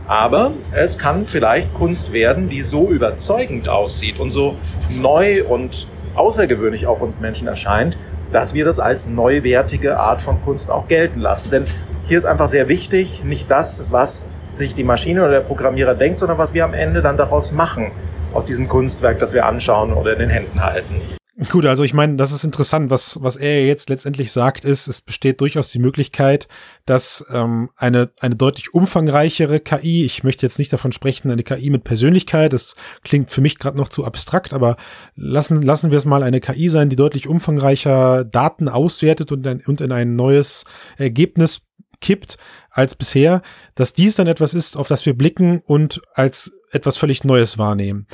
[0.07, 4.57] Aber es kann vielleicht Kunst werden, die so überzeugend aussieht und so
[4.90, 7.99] neu und außergewöhnlich auf uns Menschen erscheint,
[8.33, 11.51] dass wir das als neuwertige Art von Kunst auch gelten lassen.
[11.51, 11.64] Denn
[12.05, 16.18] hier ist einfach sehr wichtig, nicht das, was sich die Maschine oder der Programmierer denkt,
[16.18, 17.92] sondern was wir am Ende dann daraus machen,
[18.35, 21.22] aus diesem Kunstwerk, das wir anschauen oder in den Händen halten.
[21.49, 22.90] Gut, also ich meine, das ist interessant.
[22.90, 26.47] Was, was er jetzt letztendlich sagt, ist, es besteht durchaus die Möglichkeit,
[26.85, 31.71] dass ähm, eine, eine deutlich umfangreichere KI, ich möchte jetzt nicht davon sprechen, eine KI
[31.71, 34.77] mit Persönlichkeit, das klingt für mich gerade noch zu abstrakt, aber
[35.14, 39.62] lassen, lassen wir es mal eine KI sein, die deutlich umfangreicher Daten auswertet und, ein,
[39.66, 40.64] und in ein neues
[40.99, 41.62] Ergebnis
[42.03, 42.37] kippt
[42.71, 43.40] als bisher,
[43.75, 48.07] dass dies dann etwas ist, auf das wir blicken und als etwas völlig Neues wahrnehmen.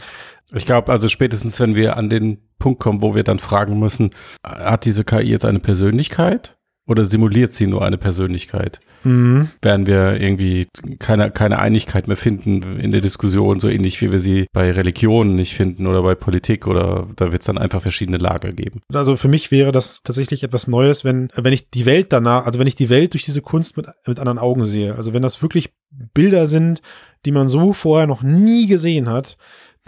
[0.55, 4.11] Ich glaube, also spätestens, wenn wir an den Punkt kommen, wo wir dann fragen müssen,
[4.43, 6.59] hat diese KI jetzt eine Persönlichkeit?
[6.89, 8.81] Oder simuliert sie nur eine Persönlichkeit?
[9.05, 9.51] Mhm.
[9.61, 14.19] Werden wir irgendwie keine, keine Einigkeit mehr finden in der Diskussion, so ähnlich wie wir
[14.19, 18.17] sie bei Religionen nicht finden oder bei Politik oder da wird es dann einfach verschiedene
[18.17, 18.81] Lager geben.
[18.91, 22.59] Also für mich wäre das tatsächlich etwas Neues, wenn, wenn ich die Welt danach, also
[22.59, 24.95] wenn ich die Welt durch diese Kunst mit, mit anderen Augen sehe.
[24.95, 26.81] Also wenn das wirklich Bilder sind,
[27.27, 29.37] die man so vorher noch nie gesehen hat,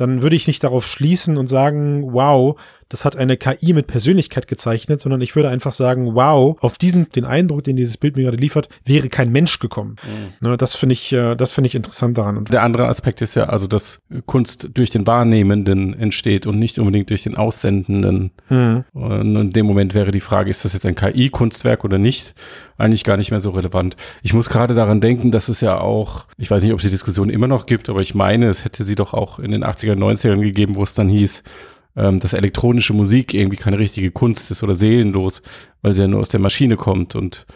[0.00, 2.58] dann würde ich nicht darauf schließen und sagen, wow,
[2.90, 7.09] das hat eine KI mit Persönlichkeit gezeichnet, sondern ich würde einfach sagen, wow, auf diesen,
[7.11, 9.96] den Eindruck, den dieses Bild mir gerade liefert, wäre kein Mensch gekommen.
[10.05, 10.48] Mhm.
[10.48, 12.37] Ne, das finde ich, äh, das finde ich interessant daran.
[12.37, 16.81] Und der andere Aspekt ist ja also, dass Kunst durch den Wahrnehmenden entsteht und nicht
[16.81, 18.33] unbedingt durch den Aussendenden.
[18.48, 18.85] Mhm.
[18.92, 22.35] Und in dem Moment wäre die Frage, ist das jetzt ein KI-Kunstwerk oder nicht?
[22.76, 23.96] Eigentlich gar nicht mehr so relevant.
[24.22, 26.90] Ich muss gerade daran denken, dass es ja auch, ich weiß nicht, ob es die
[26.90, 29.94] Diskussion immer noch gibt, aber ich meine, es hätte sie doch auch in den 80er,
[29.94, 31.44] 90ern gegeben, wo es dann hieß,
[32.00, 35.42] ähm, dass elektronische Musik irgendwie keine richtige Kunst ist oder seelenlos,
[35.82, 37.46] weil sie ja nur aus der Maschine kommt und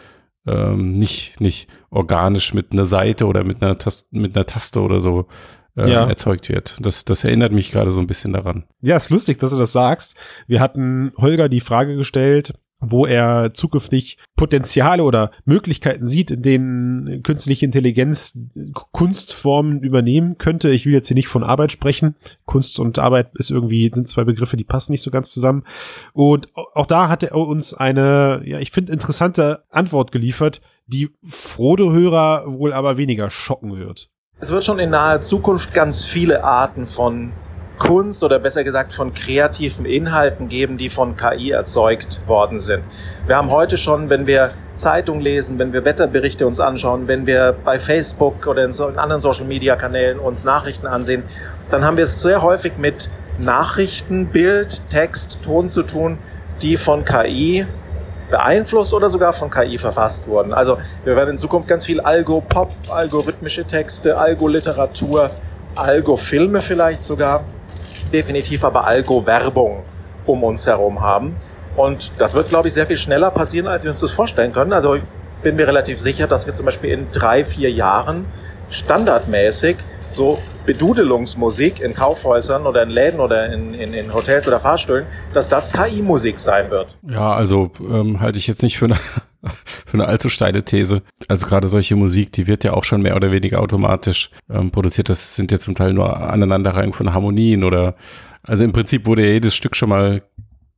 [0.45, 5.01] ähm, nicht, nicht organisch mit einer Seite oder mit einer, Tast mit einer Taste oder
[5.01, 5.25] so
[5.75, 6.07] äh, ja.
[6.07, 6.77] erzeugt wird.
[6.79, 8.65] Das, das erinnert mich gerade so ein bisschen daran.
[8.81, 10.15] Ja, ist lustig, dass du das sagst.
[10.45, 12.53] Wir hatten Holger die Frage gestellt,
[12.91, 18.37] wo er zukünftig Potenziale oder Möglichkeiten sieht, in denen künstliche Intelligenz
[18.91, 20.69] Kunstformen übernehmen könnte.
[20.69, 22.15] Ich will jetzt hier nicht von Arbeit sprechen.
[22.45, 25.63] Kunst und Arbeit ist irgendwie, sind zwei Begriffe, die passen nicht so ganz zusammen.
[26.13, 32.45] Und auch da hat er uns eine, ja, ich finde, interessante Antwort geliefert, die Frodo-Hörer
[32.47, 34.09] wohl aber weniger schocken wird.
[34.39, 37.31] Es wird schon in naher Zukunft ganz viele Arten von
[37.77, 42.83] Kunst oder besser gesagt von kreativen Inhalten geben, die von KI erzeugt worden sind.
[43.27, 47.55] Wir haben heute schon, wenn wir Zeitung lesen, wenn wir Wetterberichte uns anschauen, wenn wir
[47.63, 51.23] bei Facebook oder in anderen Social-Media-Kanälen uns Nachrichten ansehen,
[51.69, 56.17] dann haben wir es sehr häufig mit Nachrichten, Bild, Text, Ton zu tun,
[56.61, 57.65] die von KI
[58.29, 60.53] beeinflusst oder sogar von KI verfasst wurden.
[60.53, 65.31] Also wir werden in Zukunft ganz viel Algo-Pop, algorithmische Texte, Algo-Literatur,
[65.75, 67.43] Algo-Filme vielleicht sogar
[68.15, 69.83] definitiv aber Algo-Werbung
[70.25, 71.35] um uns herum haben.
[71.75, 74.71] Und das wird, glaube ich, sehr viel schneller passieren, als wir uns das vorstellen können.
[74.71, 75.03] Also ich
[75.43, 78.25] bin mir relativ sicher, dass wir zum Beispiel in drei, vier Jahren
[78.69, 79.77] standardmäßig
[80.15, 85.49] so Bedudelungsmusik in Kaufhäusern oder in Läden oder in, in, in Hotels oder Fahrstühlen, dass
[85.49, 86.97] das KI-Musik sein wird.
[87.07, 88.95] Ja, also ähm, halte ich jetzt nicht für eine,
[89.85, 91.01] für eine allzu steile These.
[91.27, 95.09] Also gerade solche Musik, die wird ja auch schon mehr oder weniger automatisch ähm, produziert.
[95.09, 97.95] Das sind ja zum Teil nur Aneinanderreihung von Harmonien oder
[98.43, 100.21] also im Prinzip wurde ja jedes Stück schon mal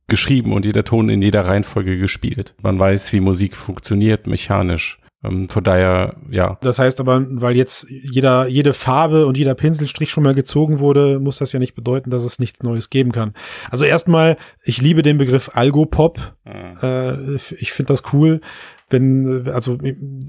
[0.06, 2.54] geschrieben und jeder Ton in jeder Reihenfolge gespielt.
[2.62, 4.98] Man weiß, wie Musik funktioniert mechanisch.
[5.24, 6.58] Ähm, von daher, ja.
[6.60, 11.18] Das heißt aber, weil jetzt jeder, jede Farbe und jeder Pinselstrich schon mal gezogen wurde,
[11.18, 13.34] muss das ja nicht bedeuten, dass es nichts Neues geben kann.
[13.70, 16.34] Also erstmal, ich liebe den Begriff Algopop.
[16.44, 16.76] Mhm.
[16.82, 18.40] Äh, ich finde das cool
[18.90, 19.78] wenn, also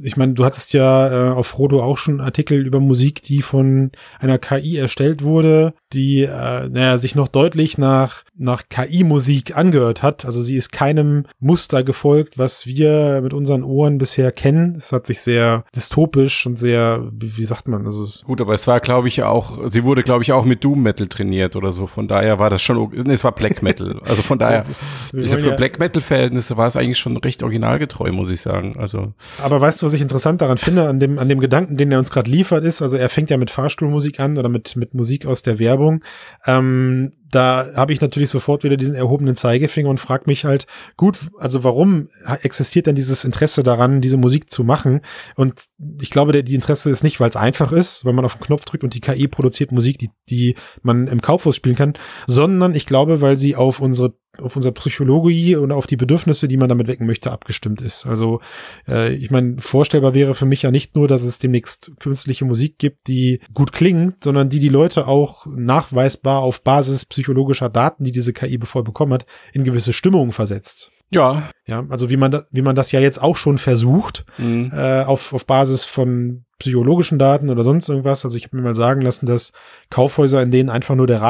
[0.01, 3.91] ich meine, du hattest ja äh, auf Frodo auch schon Artikel über Musik, die von
[4.19, 10.25] einer KI erstellt wurde, die äh, naja, sich noch deutlich nach, nach KI-Musik angehört hat.
[10.25, 14.75] Also sie ist keinem Muster gefolgt, was wir mit unseren Ohren bisher kennen.
[14.75, 18.67] Es hat sich sehr dystopisch und sehr, wie, wie sagt man, also Gut, aber es
[18.67, 21.87] war, glaube ich, auch, sie wurde, glaube ich, auch mit Doom Metal trainiert oder so.
[21.87, 24.01] Von daher war das schon, nee, es war Black Metal.
[24.05, 24.65] Also von daher,
[25.13, 28.75] ich für Black Metal-Verhältnisse war es eigentlich schon recht originalgetreu, muss ich sagen sagen.
[28.77, 29.13] Also.
[29.43, 31.99] Aber weißt du, was ich interessant daran finde, an dem, an dem Gedanken, den er
[31.99, 35.25] uns gerade liefert, ist, also er fängt ja mit Fahrstuhlmusik an oder mit, mit Musik
[35.25, 36.03] aus der Werbung.
[36.45, 40.65] Ähm, da habe ich natürlich sofort wieder diesen erhobenen Zeigefinger und frage mich halt,
[40.97, 42.09] gut, also warum
[42.41, 45.01] existiert denn dieses Interesse daran, diese Musik zu machen?
[45.35, 45.65] Und
[46.01, 48.45] ich glaube, der, die Interesse ist nicht, weil es einfach ist, weil man auf den
[48.45, 51.93] Knopf drückt und die KI produziert Musik, die, die man im Kaufhaus spielen kann,
[52.25, 56.57] sondern ich glaube, weil sie auf unsere auf unsere Psychologie und auf die Bedürfnisse, die
[56.57, 58.05] man damit wecken möchte, abgestimmt ist.
[58.05, 58.41] Also
[58.87, 62.77] äh, ich meine, vorstellbar wäre für mich ja nicht nur, dass es demnächst künstliche Musik
[62.77, 68.11] gibt, die gut klingt, sondern die die Leute auch nachweisbar auf Basis psychologischer Daten, die
[68.11, 70.91] diese KI bevor bekommen hat, in gewisse Stimmungen versetzt.
[71.11, 71.49] Ja.
[71.65, 74.71] Ja, also wie man, da, wie man das ja jetzt auch schon versucht, mhm.
[74.73, 78.25] äh, auf, auf Basis von psychologischen Daten oder sonst irgendwas.
[78.25, 79.53] Also ich habe mir mal sagen lassen, dass
[79.89, 81.21] Kaufhäuser, in denen einfach nur der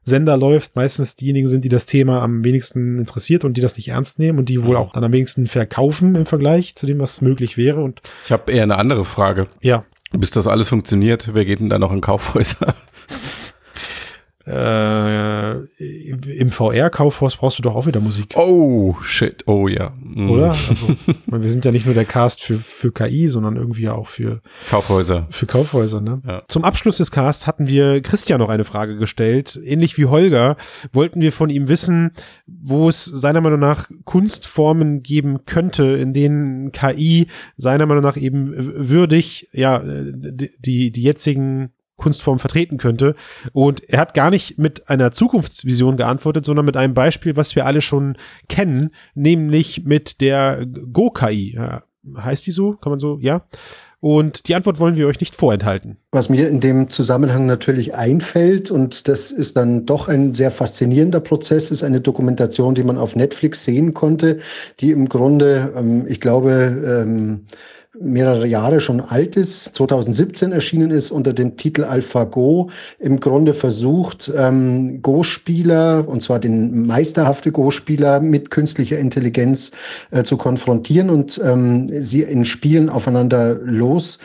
[0.00, 3.88] Radiosender läuft, meistens diejenigen sind, die das Thema am wenigsten interessiert und die das nicht
[3.88, 4.76] ernst nehmen und die wohl mhm.
[4.76, 7.82] auch dann am wenigsten verkaufen im Vergleich zu dem, was möglich wäre.
[7.82, 9.46] Und ich habe eher eine andere Frage.
[9.60, 9.84] Ja.
[10.12, 12.74] Bis das alles funktioniert, wer geht denn da noch in Kaufhäuser?
[14.46, 18.34] Äh, im VR-Kaufhaus brauchst du doch auch wieder Musik.
[18.36, 19.46] Oh, shit.
[19.46, 19.92] Oh ja.
[20.02, 20.30] Mm.
[20.30, 20.50] Oder?
[20.50, 24.40] Also, wir sind ja nicht nur der Cast für, für KI, sondern irgendwie auch für
[24.70, 25.26] Kaufhäuser.
[25.30, 26.22] Für Kaufhäuser, ne?
[26.26, 26.42] Ja.
[26.48, 29.60] Zum Abschluss des Casts hatten wir Christian noch eine Frage gestellt.
[29.62, 30.56] Ähnlich wie Holger
[30.92, 32.12] wollten wir von ihm wissen,
[32.46, 37.26] wo es seiner Meinung nach Kunstformen geben könnte, in denen KI
[37.58, 43.14] seiner Meinung nach eben würdig, ja, die, die jetzigen Kunstform vertreten könnte.
[43.52, 47.66] Und er hat gar nicht mit einer Zukunftsvision geantwortet, sondern mit einem Beispiel, was wir
[47.66, 48.16] alle schon
[48.48, 51.54] kennen, nämlich mit der Go-KI.
[51.54, 51.82] Ja,
[52.16, 52.72] heißt die so?
[52.72, 53.44] Kann man so, ja?
[54.02, 55.98] Und die Antwort wollen wir euch nicht vorenthalten.
[56.12, 61.20] Was mir in dem Zusammenhang natürlich einfällt, und das ist dann doch ein sehr faszinierender
[61.20, 64.38] Prozess, ist eine Dokumentation, die man auf Netflix sehen konnte,
[64.80, 67.44] die im Grunde, ähm, ich glaube, ähm,
[68.00, 74.32] mehrere Jahre schon alt ist, 2017 erschienen ist unter dem Titel AlphaGo, im Grunde versucht,
[74.34, 79.72] ähm, Go-Spieler, und zwar den meisterhafte Go-Spieler mit künstlicher Intelligenz
[80.10, 84.18] äh, zu konfrontieren und ähm, sie in Spielen aufeinander loszujagen.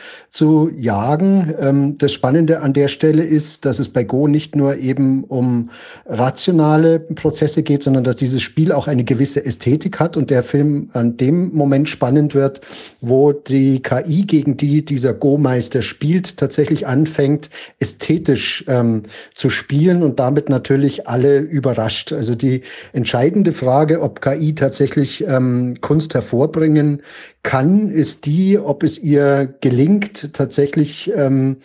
[1.60, 5.70] Ähm, das Spannende an der Stelle ist, dass es bei Go nicht nur eben um
[6.06, 10.90] rationale Prozesse geht, sondern dass dieses Spiel auch eine gewisse Ästhetik hat und der Film
[10.94, 12.62] an dem Moment spannend wird,
[13.02, 17.50] wo die die KI, gegen die dieser Go-Meister spielt, tatsächlich anfängt,
[17.80, 22.14] ästhetisch ähm, zu spielen und damit natürlich alle überrascht.
[22.14, 22.62] Also die
[22.94, 27.02] entscheidende Frage, ob KI tatsächlich ähm, Kunst hervorbringen
[27.42, 31.58] kann, ist die, ob es ihr gelingt, tatsächlich ähm,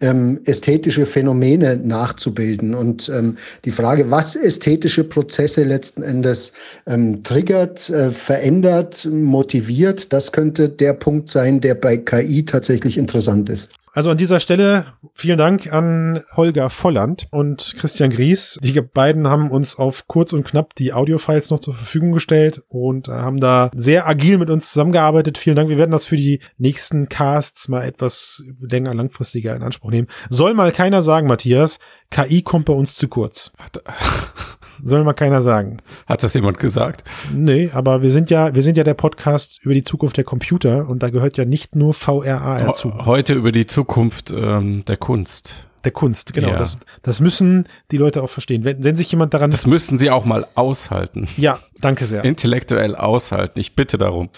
[0.00, 2.74] ähm, ästhetische Phänomene nachzubilden.
[2.74, 6.52] Und ähm, die Frage, was ästhetische Prozesse letzten Endes
[6.86, 13.48] ähm, triggert, äh, verändert, motiviert, das könnte der Punkt sein, der bei KI tatsächlich interessant
[13.50, 13.68] ist.
[13.92, 18.58] Also an dieser Stelle vielen Dank an Holger Volland und Christian Gries.
[18.62, 23.08] Die beiden haben uns auf kurz und knapp die Audiofiles noch zur Verfügung gestellt und
[23.08, 25.38] haben da sehr agil mit uns zusammengearbeitet.
[25.38, 25.68] Vielen Dank.
[25.68, 30.08] Wir werden das für die nächsten Casts mal etwas länger, langfristiger in Anspruch nehmen.
[30.28, 31.78] Soll mal keiner sagen, Matthias,
[32.10, 33.50] KI kommt bei uns zu kurz.
[34.82, 35.78] Soll mal keiner sagen.
[36.06, 37.04] Hat das jemand gesagt?
[37.32, 40.88] Nee, aber wir sind ja, wir sind ja der Podcast über die Zukunft der Computer
[40.88, 43.06] und da gehört ja nicht nur VRAR zu.
[43.06, 45.66] Heute über die Zukunft ähm, der Kunst.
[45.84, 46.48] Der Kunst, genau.
[46.48, 46.58] Ja.
[46.58, 48.64] Das, das müssen die Leute auch verstehen.
[48.64, 49.50] Wenn, wenn sich jemand daran.
[49.50, 51.26] Das müssen sie auch mal aushalten.
[51.38, 52.22] Ja, danke sehr.
[52.24, 53.58] Intellektuell aushalten.
[53.58, 54.28] Ich bitte darum.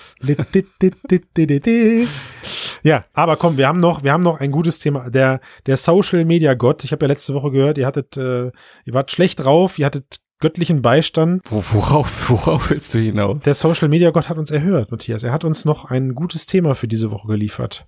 [2.83, 5.11] ja, aber komm, wir haben noch, wir haben noch ein gutes Thema.
[5.11, 6.85] Der, der Social Media Gott.
[6.85, 8.47] Ich habe ja letzte Woche gehört, ihr hattet, äh,
[8.85, 11.43] ihr wart schlecht drauf, ihr hattet göttlichen Beistand.
[11.51, 13.41] Worauf, worauf willst du hinaus?
[13.41, 15.23] Der Social Media Gott hat uns erhört, Matthias.
[15.23, 17.87] Er hat uns noch ein gutes Thema für diese Woche geliefert.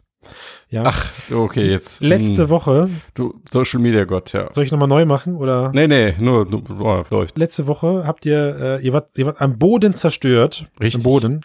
[0.71, 0.85] Ja.
[0.87, 2.01] Ach, okay, jetzt.
[2.01, 2.49] Letzte hm.
[2.49, 2.91] Woche.
[3.13, 4.51] Du, Social Media Gott, ja.
[4.55, 5.71] Soll ich nochmal neu machen, oder?
[5.75, 7.37] Nee, nee, nur, nur oh, läuft.
[7.37, 10.71] Letzte Woche habt ihr, äh, ihr wart, ihr wart am Boden zerstört.
[10.81, 11.01] Richtig.
[11.01, 11.41] Am Boden.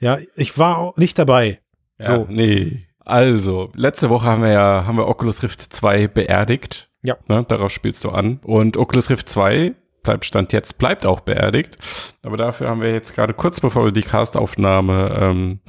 [0.00, 1.60] Ja, ich war nicht dabei.
[1.98, 2.26] Ja, so.
[2.28, 2.86] nee.
[3.04, 6.90] Also, letzte Woche haben wir ja, haben wir Oculus Rift 2 beerdigt.
[7.02, 7.16] Ja.
[7.28, 8.40] Ne, darauf spielst du an.
[8.42, 11.78] Und Oculus Rift 2 bleibt Stand jetzt, bleibt auch beerdigt.
[12.22, 15.60] Aber dafür haben wir jetzt gerade kurz bevor wir die Castaufnahme ähm,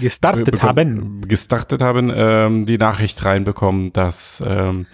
[0.00, 4.86] gestartet haben, gestartet haben, ähm, die Nachricht reinbekommen, dass ähm,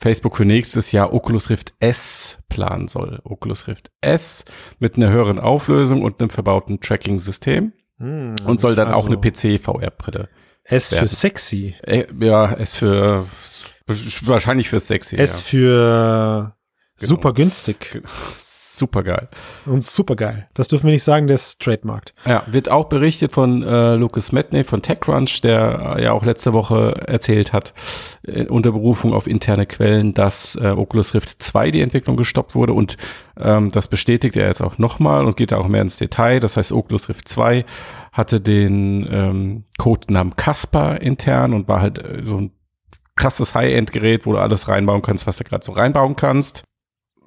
[0.00, 3.20] Facebook für nächstes Jahr Oculus Rift S planen soll.
[3.24, 4.44] Oculus Rift S
[4.78, 7.72] mit einer höheren Auflösung und einem verbauten Tracking-System.
[7.98, 10.28] Hm, und soll dann also auch eine PC-VR-Brille.
[10.64, 11.08] S werden.
[11.08, 11.74] für sexy.
[11.82, 13.26] Äh, ja, S für
[14.22, 15.16] wahrscheinlich für sexy.
[15.16, 15.46] S ja.
[15.46, 16.56] für
[17.00, 17.08] Genau.
[17.08, 18.02] Super günstig.
[18.80, 19.28] Super geil.
[19.66, 20.48] Und super geil.
[20.54, 22.14] Das dürfen wir nicht sagen, der ist trademarked.
[22.24, 26.54] Ja, wird auch berichtet von äh, Lucas Medney von TechCrunch, der äh, ja auch letzte
[26.54, 27.74] Woche erzählt hat,
[28.22, 32.72] äh, unter Berufung auf interne Quellen, dass äh, Oculus Rift 2 die Entwicklung gestoppt wurde
[32.72, 32.96] und
[33.38, 36.40] ähm, das bestätigt er jetzt auch nochmal und geht da auch mehr ins Detail.
[36.40, 37.66] Das heißt, Oculus Rift 2
[38.12, 42.52] hatte den ähm, Codenamen Casper intern und war halt äh, so ein
[43.14, 46.64] krasses High-End-Gerät, wo du alles reinbauen kannst, was du gerade so reinbauen kannst.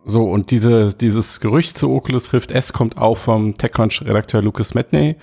[0.05, 5.15] So, und diese, dieses Gerücht zu Oculus Rift S kommt auch vom TechCrunch-Redakteur Lucas Medney,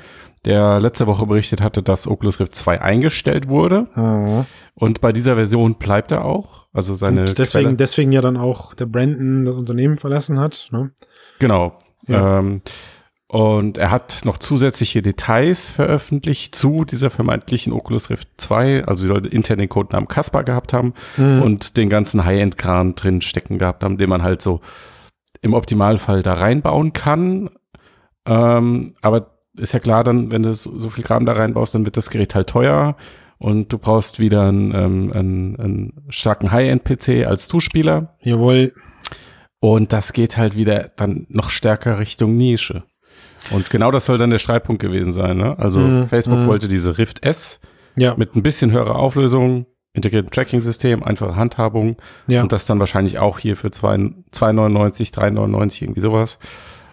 [0.45, 3.87] der letzte Woche berichtet hatte, dass Oculus Rift 2 eingestellt wurde.
[3.95, 4.47] Mhm.
[4.75, 6.67] Und bei dieser Version bleibt er auch.
[6.73, 7.23] Also seine.
[7.23, 7.77] Und deswegen, Quelle.
[7.77, 10.69] deswegen ja dann auch der Brandon das Unternehmen verlassen hat.
[10.73, 10.93] Ne?
[11.41, 11.79] Genau.
[12.07, 12.39] Ja.
[12.39, 12.63] Ähm,
[13.31, 18.87] und er hat noch zusätzliche Details veröffentlicht zu dieser vermeintlichen Oculus Rift 2.
[18.87, 21.41] Also sie sollte intern den Codenamen Caspar gehabt haben mhm.
[21.41, 24.61] und den ganzen High-End-Kran drin stecken gehabt haben, den man halt so
[25.43, 27.51] im Optimalfall da reinbauen kann.
[28.27, 31.85] Ähm, aber ist ja klar, dann, wenn du so, so, viel Kram da reinbaust, dann
[31.85, 32.97] wird das Gerät halt teuer
[33.39, 38.17] und du brauchst wieder einen, ähm, einen, einen starken High-End-PC als Zuspieler.
[38.23, 38.73] Jawohl.
[39.61, 42.83] Und das geht halt wieder dann noch stärker Richtung Nische.
[43.51, 45.37] Und genau das soll dann der Streitpunkt gewesen sein.
[45.37, 45.59] Ne?
[45.59, 46.09] Also mhm.
[46.09, 46.47] Facebook mhm.
[46.47, 47.61] wollte diese Rift S
[47.97, 48.15] ja.
[48.17, 52.43] mit ein bisschen höherer Auflösung, integrierten Tracking-System, einfache Handhabung ja.
[52.43, 56.39] und das dann wahrscheinlich auch hier für 2,99, 3,99, irgendwie sowas.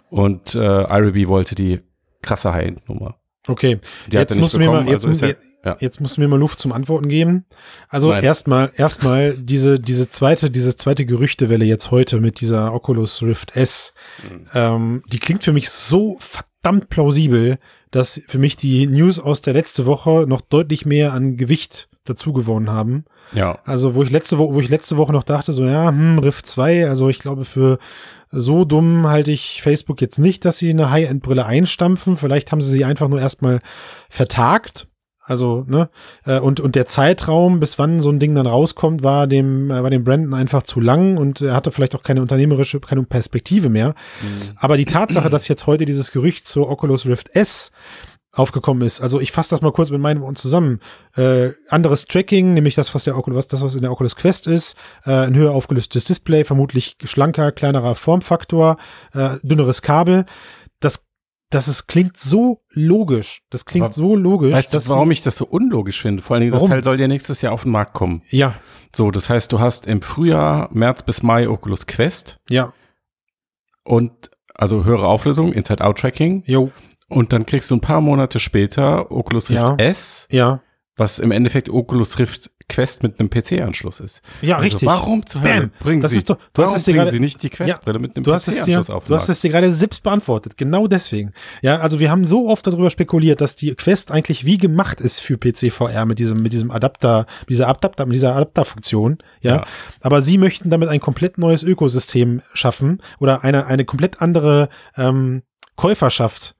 [0.09, 1.81] Und äh, IRB wollte die
[2.21, 3.15] krasse High-End-Nummer.
[3.47, 5.33] Okay, die jetzt musst, bekommen, mal, jetzt, also ja,
[5.63, 5.77] ja.
[5.79, 7.45] jetzt musst du mir mal Luft zum Antworten geben.
[7.89, 13.55] Also erstmal, erstmal diese, diese zweite, diese zweite Gerüchtewelle jetzt heute mit dieser Oculus Rift
[13.55, 14.45] S, mhm.
[14.53, 17.57] ähm, die klingt für mich so verdammt plausibel,
[17.91, 22.33] dass für mich die News aus der letzte Woche noch deutlich mehr an Gewicht dazu
[22.33, 23.05] gewonnen haben.
[23.33, 23.59] Ja.
[23.65, 26.45] Also wo ich letzte Woche, wo ich letzte Woche noch dachte, so ja, hm, Rift
[26.45, 27.79] 2, also ich glaube für
[28.31, 32.15] so dumm halte ich Facebook jetzt nicht, dass sie eine High-End-Brille einstampfen.
[32.15, 33.59] Vielleicht haben sie sie einfach nur erstmal
[34.09, 34.87] vertagt.
[35.27, 35.89] Also, ne,
[36.25, 39.83] äh, und, und der Zeitraum, bis wann so ein Ding dann rauskommt, war dem, äh,
[39.83, 43.67] war dem Brandon einfach zu lang und er hatte vielleicht auch keine unternehmerische, keine Perspektive
[43.67, 43.93] mehr.
[44.55, 47.73] Aber die Tatsache, dass jetzt heute dieses Gerücht zur Oculus Rift S
[48.37, 49.01] aufgekommen ist.
[49.01, 50.79] Also ich fasse das mal kurz mit meinen Worten zusammen.
[51.15, 54.47] Äh, anderes Tracking, nämlich das, was der Oculus, was das, was in der Oculus Quest
[54.47, 58.77] ist, äh, ein höher aufgelöstes Display, vermutlich schlanker, kleinerer Formfaktor,
[59.13, 60.25] äh, dünneres Kabel.
[60.79, 61.05] Das
[61.49, 63.41] das ist, klingt so logisch.
[63.49, 64.53] Das klingt Aber so logisch.
[64.53, 66.21] Weißt du, warum ich das so unlogisch finde?
[66.21, 66.71] Vor allen Dingen, das Warum?
[66.71, 68.21] Teil soll ja nächstes Jahr auf den Markt kommen.
[68.29, 68.55] Ja,
[68.93, 72.73] So, das heißt, du hast im Frühjahr, März bis Mai Oculus Quest ja,
[73.85, 76.43] und also höhere Auflösung, Inside-Out-Tracking.
[76.47, 76.71] jo,
[77.09, 79.75] Und dann kriegst du ein paar Monate später Oculus Rift Ja.
[79.77, 80.61] S, ja,
[80.97, 84.21] was im Endeffekt Oculus Rift Quest mit einem PC-Anschluss ist.
[84.41, 84.85] ja, Also richtig.
[84.87, 85.71] Warum zur Hölle Bam.
[85.79, 87.49] bringen Das Sie, ist doch- du hast warum es dir bringen gerade- Sie nicht die
[87.49, 90.57] Questbrille mit einem hast PC-Anschluss auf den du hast es dir gerade selbst beantwortet.
[90.57, 91.31] Genau deswegen.
[91.61, 95.21] Ja, also wir haben so oft darüber spekuliert, dass die Quest eigentlich wie gemacht ist
[95.21, 99.19] für PC VR mit diesem, mit diesem Adapter, dieser Adapter, mit dieser Adapterfunktion.
[99.39, 99.55] Ja.
[99.57, 99.65] Ja.
[100.01, 104.67] Aber sie möchten damit ein komplett neues Ökosystem schaffen oder eine, eine komplett andere,
[104.97, 105.43] ähm,
[105.77, 106.55] Käuferschaft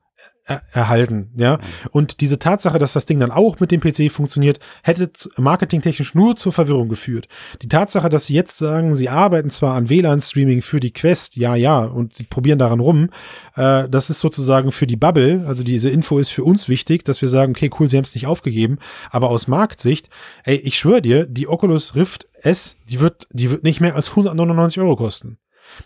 [0.48, 1.60] er erhalten, ja.
[1.92, 6.36] Und diese Tatsache, dass das Ding dann auch mit dem PC funktioniert, hätte marketingtechnisch nur
[6.38, 7.28] zur Verwirrung geführt.
[7.62, 11.56] Die Tatsache, dass sie jetzt sagen, sie arbeiten zwar an WLAN-Streaming für die Quest, ja,
[11.56, 13.10] ja, und sie probieren daran rum,
[13.56, 17.22] äh, das ist sozusagen für die Bubble, also diese Info ist für uns wichtig, dass
[17.22, 18.78] wir sagen, okay, cool, sie haben es nicht aufgegeben,
[19.10, 20.10] aber aus Marktsicht,
[20.46, 24.10] ey, ich schwöre dir, die Oculus Rift S, die wird, die wird nicht mehr als
[24.12, 25.38] 199 Euro kosten.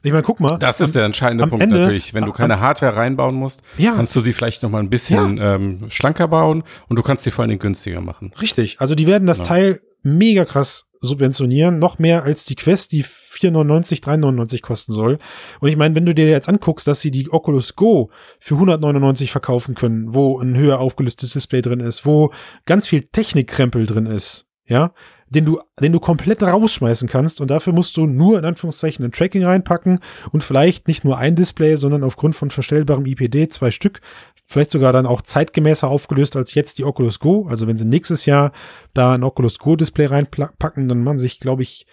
[0.04, 0.58] Ich meine, guck mal.
[0.58, 2.14] Das ist der entscheidende am Punkt Ende- natürlich.
[2.14, 3.94] Wenn du keine Hardware reinbauen musst, Ja.
[3.96, 7.32] kannst du sie vielleicht noch mal ein bisschen ähm, schlanker bauen und du kannst sie
[7.32, 8.32] vor allen Dingen günstiger machen.
[8.42, 8.80] Richtig.
[8.80, 9.44] Also die werden das Ja.
[9.46, 15.18] Teil mega krass subventionieren, noch mehr als die Quest, die 4,99, 3,99 kosten soll.
[15.60, 19.32] Und ich meine, wenn du dir jetzt anguckst, dass sie die Oculus Go für 199
[19.32, 22.32] verkaufen können, wo ein höher aufgelöstes Display drin ist, wo
[22.66, 24.94] ganz viel Technikkrempel drin ist, ja,
[25.32, 29.12] den du, den du komplett rausschmeißen kannst und dafür musst du nur in Anführungszeichen ein
[29.12, 30.00] Tracking reinpacken
[30.32, 34.02] und vielleicht nicht nur ein Display, sondern aufgrund von verstellbarem IPD zwei Stück,
[34.46, 37.48] vielleicht sogar dann auch zeitgemäßer aufgelöst als jetzt die Oculus Go.
[37.50, 38.52] Also wenn sie nächstes Jahr
[38.94, 41.86] da ein Oculus Go Display reinpacken, dann machen sich, glaube ich,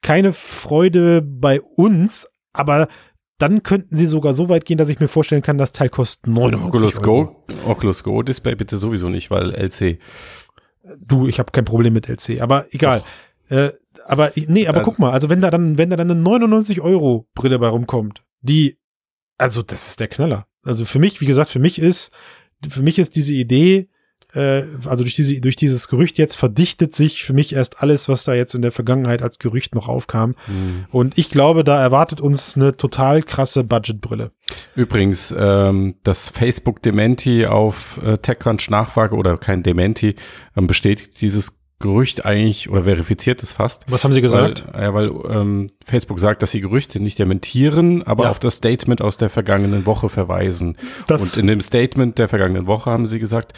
[0.00, 2.88] keine Freude bei uns, aber
[3.36, 6.26] dann könnten sie sogar so weit gehen, dass ich mir vorstellen kann, das Teil kostet
[6.26, 7.04] 99 Oculus Euro.
[7.04, 9.98] Go, Oculus Go Display bitte sowieso nicht, weil LC.
[11.00, 13.02] Du, ich habe kein Problem mit LC, aber egal.
[13.48, 13.70] Äh,
[14.06, 16.80] aber nee, aber Also- guck mal, also wenn da dann, wenn da dann eine 99
[16.80, 18.78] Euro Brille bei rumkommt, die,
[19.36, 20.46] also das ist der Knaller.
[20.62, 22.10] Also für mich, wie gesagt, für mich ist,
[22.68, 23.88] für mich ist diese Idee,
[24.34, 28.24] äh, also durch diese, durch dieses Gerücht jetzt verdichtet sich für mich erst alles, was
[28.24, 30.34] da jetzt in der Vergangenheit als Gerücht noch aufkam.
[30.90, 34.30] Und ich glaube, da erwartet uns eine total krasse Budgetbrille.
[34.74, 40.14] Übrigens, ähm, das Facebook Dementi auf äh, TechCrunch Nachfrage oder kein Dementi
[40.56, 43.84] ähm, bestätigt dieses Gerücht eigentlich oder verifiziert es fast.
[43.88, 44.64] Was haben Sie gesagt?
[44.72, 48.30] Weil, ja, weil ähm, Facebook sagt, dass sie Gerüchte nicht dementieren, aber Ja.
[48.32, 50.76] auf das Statement aus der vergangenen Woche verweisen.
[51.06, 53.52] Das- Und in dem Statement der vergangenen Woche haben sie gesagt,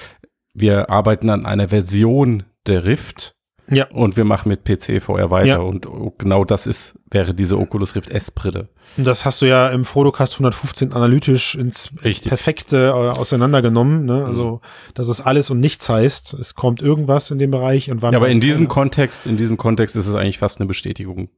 [0.55, 3.37] wir arbeiten an einer Version der Rift
[3.71, 3.87] ja.
[3.89, 5.47] und wir machen mit PC VR weiter.
[5.47, 5.59] Ja.
[5.59, 5.87] Und
[6.19, 8.69] genau das ist, wäre diese Oculus Rift S-Brille.
[8.97, 12.29] Das hast du ja im Frodocast 115 analytisch ins Richtig.
[12.29, 14.05] Perfekte äh, auseinandergenommen.
[14.05, 14.25] Ne?
[14.25, 14.61] Also,
[14.95, 16.35] dass es alles und nichts heißt.
[16.35, 18.13] Es kommt irgendwas in dem Bereich und wann.
[18.13, 18.75] Ja, aber in diesem keiner.
[18.75, 21.31] Kontext, in diesem Kontext ist es eigentlich fast eine Bestätigung.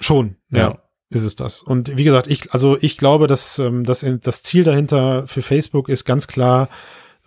[0.00, 0.58] schon, ja.
[0.58, 0.78] Ja.
[1.12, 1.60] Ist es das.
[1.60, 5.88] Und wie gesagt, ich, also ich glaube, dass, ähm, dass das Ziel dahinter für Facebook
[5.88, 6.68] ist ganz klar,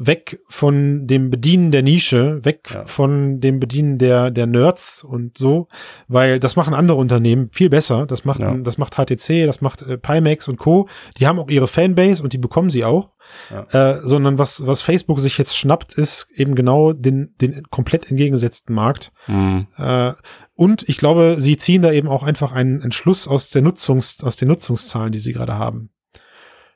[0.05, 2.85] weg von dem Bedienen der Nische, weg Ja.
[2.85, 5.67] von dem Bedienen der, der Nerds und so,
[6.07, 8.05] weil das machen andere Unternehmen viel besser.
[8.05, 8.53] Das macht, Ja.
[8.55, 10.87] das macht HTC, das macht äh, Pimax und Co.
[11.17, 13.13] Die haben auch ihre Fanbase und die bekommen sie auch.
[13.49, 13.91] Ja.
[13.91, 18.75] Äh, sondern was, was Facebook sich jetzt schnappt, ist eben genau den, den komplett entgegengesetzten
[18.75, 19.11] Markt.
[19.25, 19.67] Hm.
[19.77, 20.11] Äh,
[20.55, 24.35] und ich glaube, sie ziehen da eben auch einfach einen Entschluss aus der Nutzungs, aus
[24.35, 25.89] den Nutzungszahlen, die sie gerade haben.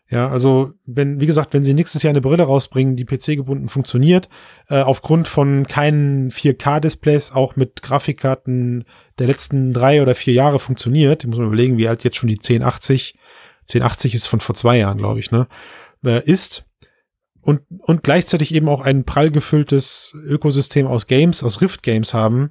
[0.09, 4.29] Ja, also wenn, wie gesagt, wenn sie nächstes Jahr eine Brille rausbringen, die PC-gebunden funktioniert,
[4.69, 8.85] äh, aufgrund von keinen 4K-Displays, auch mit Grafikkarten
[9.19, 12.37] der letzten drei oder vier Jahre funktioniert, muss man überlegen, wie alt jetzt schon die
[12.37, 13.17] 1080,
[13.63, 15.47] 1080 ist von vor zwei Jahren, glaube ich, ne,
[16.05, 16.63] äh, ist,
[17.41, 22.49] und, und gleichzeitig eben auch ein prall gefülltes Ökosystem aus Games, aus Rift Games haben,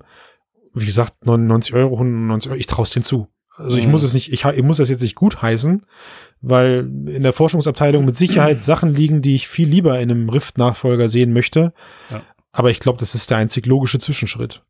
[0.75, 3.29] wie gesagt, 99 Euro, 199 Euro, ich traue es denen zu.
[3.57, 3.91] Also ich Mhm.
[3.93, 5.85] muss es nicht, ich, ich muss das jetzt nicht gut heißen,
[6.41, 11.09] weil in der Forschungsabteilung mit Sicherheit Sachen liegen, die ich viel lieber in einem Rift-Nachfolger
[11.09, 11.73] sehen möchte.
[12.11, 12.23] Ja.
[12.53, 14.63] Aber ich glaube, das ist der einzig logische Zwischenschritt.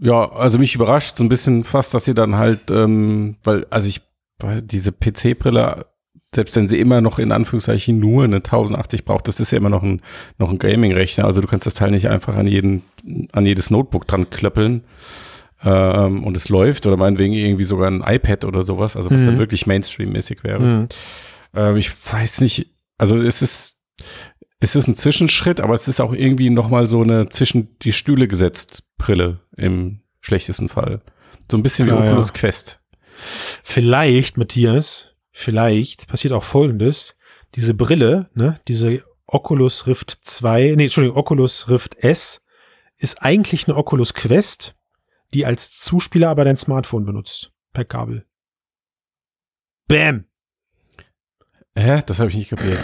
[0.00, 3.88] Ja, also mich überrascht so ein bisschen fast, dass sie dann halt, ähm, weil, also
[3.88, 4.02] ich,
[4.62, 5.86] diese PC-Brille,
[6.34, 9.70] selbst wenn sie immer noch in Anführungszeichen nur eine 1080 braucht, das ist ja immer
[9.70, 10.02] noch ein,
[10.38, 11.24] noch ein Gaming-Rechner.
[11.24, 12.82] Also du kannst das Teil nicht einfach an jeden,
[13.32, 14.84] an jedes Notebook dran klöppeln
[15.64, 19.26] ähm, und es läuft oder meinetwegen irgendwie sogar ein iPad oder sowas, also was Mhm.
[19.26, 20.60] dann wirklich Mainstream-mäßig wäre.
[20.60, 20.88] Mhm.
[21.54, 23.78] Ähm, ich weiß nicht, also es ist,
[24.60, 28.28] es ist ein Zwischenschritt, aber es ist auch irgendwie nochmal so eine zwischen die Stühle
[28.28, 31.02] gesetzt Brille im schlechtesten Fall.
[31.50, 32.10] So ein bisschen wie Klar, ja.
[32.10, 32.80] Oculus Quest.
[33.62, 37.16] Vielleicht, Matthias, vielleicht passiert auch Folgendes.
[37.54, 42.42] Diese Brille, ne, diese Oculus Rift 2, nee, Entschuldigung, Oculus Rift S
[42.98, 44.74] ist eigentlich eine Oculus Quest,
[45.36, 47.52] die als Zuspieler aber dein Smartphone benutzt.
[47.74, 48.24] Per Kabel.
[49.86, 50.24] Bam!
[51.76, 52.02] Hä?
[52.06, 52.80] Das habe ich nicht kapiert.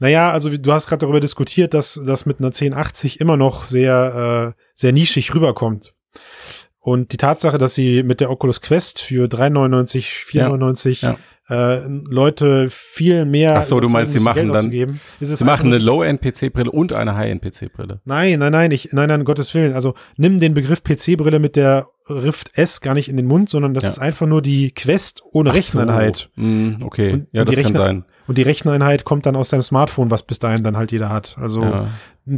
[0.00, 4.54] Naja, also du hast gerade darüber diskutiert, dass das mit einer 1080 immer noch sehr,
[4.56, 5.94] äh, sehr nischig rüberkommt.
[6.78, 11.18] Und die Tatsache, dass sie mit der Oculus Quest für 3,99, 4,99 Ja,
[11.50, 11.78] äh,
[12.08, 15.44] Leute viel mehr Ach so, du meinst, sie machen Geld dann- auszugeben, ist es Sie
[15.44, 18.00] machen eine Low-End-PC-Brille und eine High-End-PC-Brille.
[18.04, 19.72] Nein, nein, nein, ich, nein, nein, Gottes Willen.
[19.72, 23.74] Also nimm den Begriff PC-Brille mit der Rift S gar nicht in den Mund, sondern
[23.74, 23.90] das Ja.
[23.90, 26.30] ist einfach nur die Quest ohne Recheneinheit.
[26.36, 26.42] So.
[26.42, 28.04] Mm, okay, Und- ja, und die das kann Rechner- sein.
[28.26, 31.36] Und die Recheneinheit kommt dann aus deinem Smartphone, was bis dahin dann halt jeder hat.
[31.40, 31.86] Also Ja.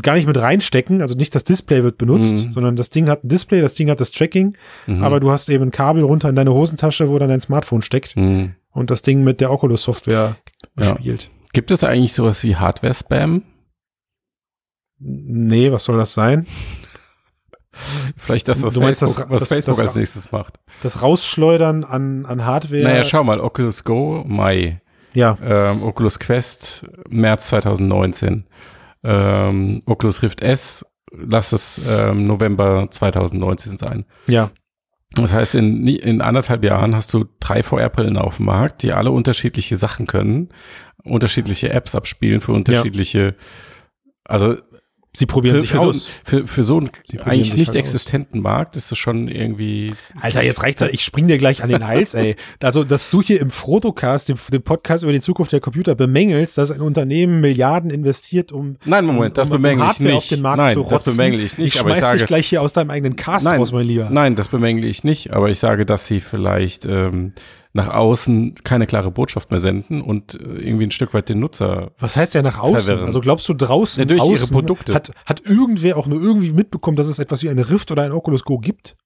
[0.02, 2.52] gar nicht mit reinstecken, also nicht das Display wird benutzt, Mhm.
[2.52, 4.56] sondern das Ding hat ein Display, das Ding hat das Tracking,
[4.86, 5.02] Mhm.
[5.02, 8.16] aber du hast eben ein Kabel runter in deine Hosentasche, wo dann dein Smartphone steckt
[8.16, 8.54] Mhm.
[8.72, 10.36] Und das Ding mit der Oculus-Software
[10.78, 10.84] Ja.
[10.96, 11.30] spielt.
[11.52, 13.42] Gibt es eigentlich sowas wie Hardware-Spam?
[14.98, 16.46] Nee, was soll das sein?
[18.16, 20.58] Vielleicht das, was meinst, Facebook, das- was das- Facebook das- als nächstes macht.
[20.82, 22.82] Das Rausschleudern an, an Hardware.
[22.82, 24.82] Naja, schau mal, Oculus Go, Mai.
[25.14, 28.44] Ja, Ähm, Oculus Quest, März 2019.
[29.02, 34.04] Ähm, Oculus Rift S, lass es ähm, November 2019 sein.
[34.26, 34.50] ja.
[35.12, 39.10] Das heißt, in, in anderthalb Jahren hast du drei VR-Brillen auf dem Markt, die alle
[39.10, 40.50] unterschiedliche Sachen können,
[41.02, 43.34] unterschiedliche Apps abspielen für unterschiedliche,
[44.24, 44.56] also
[45.12, 46.08] Sie probieren für, sich für, so, aus.
[46.24, 46.90] für, für so einen
[47.24, 47.74] eigentlich nicht halt aus.
[47.76, 49.92] existenten Markt ist das schon irgendwie.
[50.20, 50.82] Alter, jetzt reicht's.
[50.92, 52.36] Ich spring dir gleich an den Hals, ey.
[52.62, 56.56] Also, dass du hier im Frotocast, dem, dem Podcast über die Zukunft der Computer, bemängelst,
[56.58, 60.14] dass ein Unternehmen Milliarden investiert, um, Nein, Moment, das um, um bemängle ich nicht.
[60.14, 62.26] auf den Markt Nein, zu das bemängle ich nicht, Ich aber ich schmeiß sage- dich
[62.28, 64.10] gleich hier aus deinem eigenen Cast Nein, raus, mein Lieber.
[64.12, 67.32] Nein, das bemängle ich nicht, aber ich sage, dass sie vielleicht ähm,
[67.72, 71.92] nach außen keine klare Botschaft mehr senden und äh, irgendwie ein Stück weit den Nutzer.
[71.98, 72.86] Was heißt ja nach außen?
[72.86, 73.06] Verwirrend.
[73.06, 74.94] Also glaubst du draußen Ja, durch ihre außen Produkte.
[74.94, 78.12] Hat, hat irgendwer auch nur irgendwie mitbekommen, dass es etwas wie eine Rift oder ein
[78.12, 78.96] Oculus Go gibt?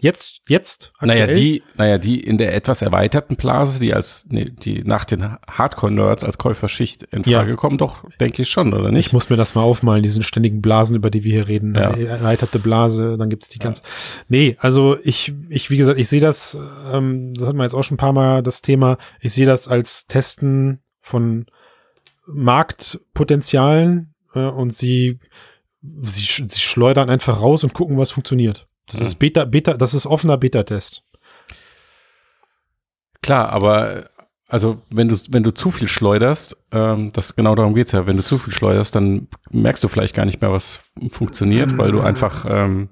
[0.00, 0.92] Jetzt, jetzt?
[1.00, 1.40] Naja, aktuell?
[1.40, 6.22] die, naja, die in der etwas erweiterten Blase, die als, nee, die nach den Hardcore-Nerds
[6.22, 7.40] als Käuferschicht in Ja.
[7.40, 9.06] Frage kommen, doch, denke ich schon, oder nicht?
[9.06, 11.74] Ich muss mir das mal aufmalen, diesen ständigen Blasen, über die wir hier reden.
[11.74, 11.90] Ja.
[11.90, 13.82] Erweiterte Blase, dann gibt's die ganz.
[14.28, 16.56] Nee, also ich, ich, wie gesagt, ich sehe das,
[16.92, 19.66] ähm, das hatten wir jetzt auch schon ein paar Mal das Thema, ich sehe das
[19.66, 21.46] als Testen von
[22.26, 25.18] Marktpotenzialen äh, und sie,
[25.82, 28.68] sie, sie schleudern einfach raus und gucken, was funktioniert.
[28.90, 31.04] Das ist Beta, Beta, das ist offener Beta-Test.
[33.22, 34.08] Klar, aber
[34.48, 38.06] also wenn du wenn du zu viel schleuderst, ähm, das genau darum geht's ja.
[38.06, 40.80] Wenn du zu viel schleuderst, dann merkst du vielleicht gar nicht mehr, was
[41.10, 42.88] funktioniert, weil du einfach ähm,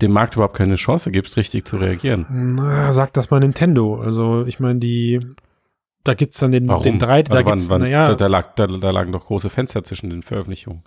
[0.00, 2.26] dem Markt überhaupt keine Chance gibst, richtig zu reagieren.
[2.56, 4.00] Na, sag das mal Nintendo.
[4.00, 5.20] Also ich meine, die,
[6.02, 6.82] da gibt's dann den, Warum?
[6.82, 9.50] den drei, da also wann, gibt's, wann, da, da, lag, da, da lagen doch große
[9.50, 10.82] Fenster zwischen den Veröffentlichungen.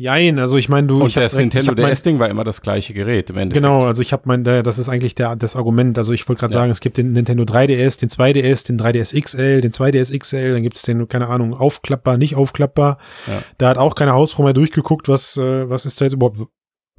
[0.00, 0.94] Jein, also ich meine, du.
[0.94, 3.62] Und das direkt- Nintendo DS-Ding war immer das gleiche Gerät im Endeffekt.
[3.62, 5.98] Genau, also ich habe mein, das ist eigentlich der, das Argument.
[5.98, 6.60] Also ich wollte gerade Ja.
[6.60, 10.62] sagen, es gibt den Nintendo 3DS, den 2DS, den 3DS XL, den 2DS XL, dann
[10.62, 12.96] gibt's den, keine Ahnung, aufklappbar, nicht aufklappbar.
[13.26, 13.42] Ja.
[13.58, 16.38] Da hat auch keine Hausfrau mehr durchgeguckt, was, äh, was ist da jetzt überhaupt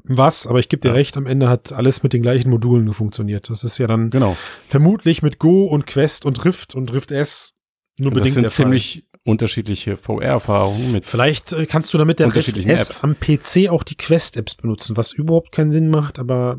[0.04, 0.94] was, aber ich gebe dir Ja.
[0.96, 3.50] recht, am Ende hat alles mit den gleichen Modulen funktioniert.
[3.50, 4.36] Das ist ja dann Genau.
[4.68, 7.54] vermutlich mit Go und Quest und Rift und Rift S
[8.00, 8.66] nur Das bedingt sind der Fall.
[8.66, 11.06] ziemlich unterschiedliche VR-Erfahrungen mit.
[11.06, 13.04] Vielleicht äh, kannst du damit der Rift Unterschiedlichen S Apps.
[13.04, 16.58] am PC auch die Quest-Apps benutzen, was überhaupt keinen Sinn macht, aber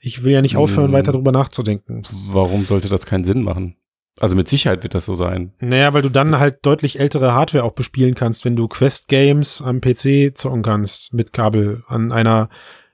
[0.00, 0.92] ich will ja nicht aufhören, Hm.
[0.92, 2.02] weiter drüber nachzudenken.
[2.28, 3.76] Warum sollte das keinen Sinn machen?
[4.20, 5.52] Also mit Sicherheit wird das so sein.
[5.58, 9.80] Naja, weil du dann halt deutlich ältere Hardware auch bespielen kannst, wenn du Quest-Games am
[9.80, 12.48] PC zocken kannst mit Kabel an einer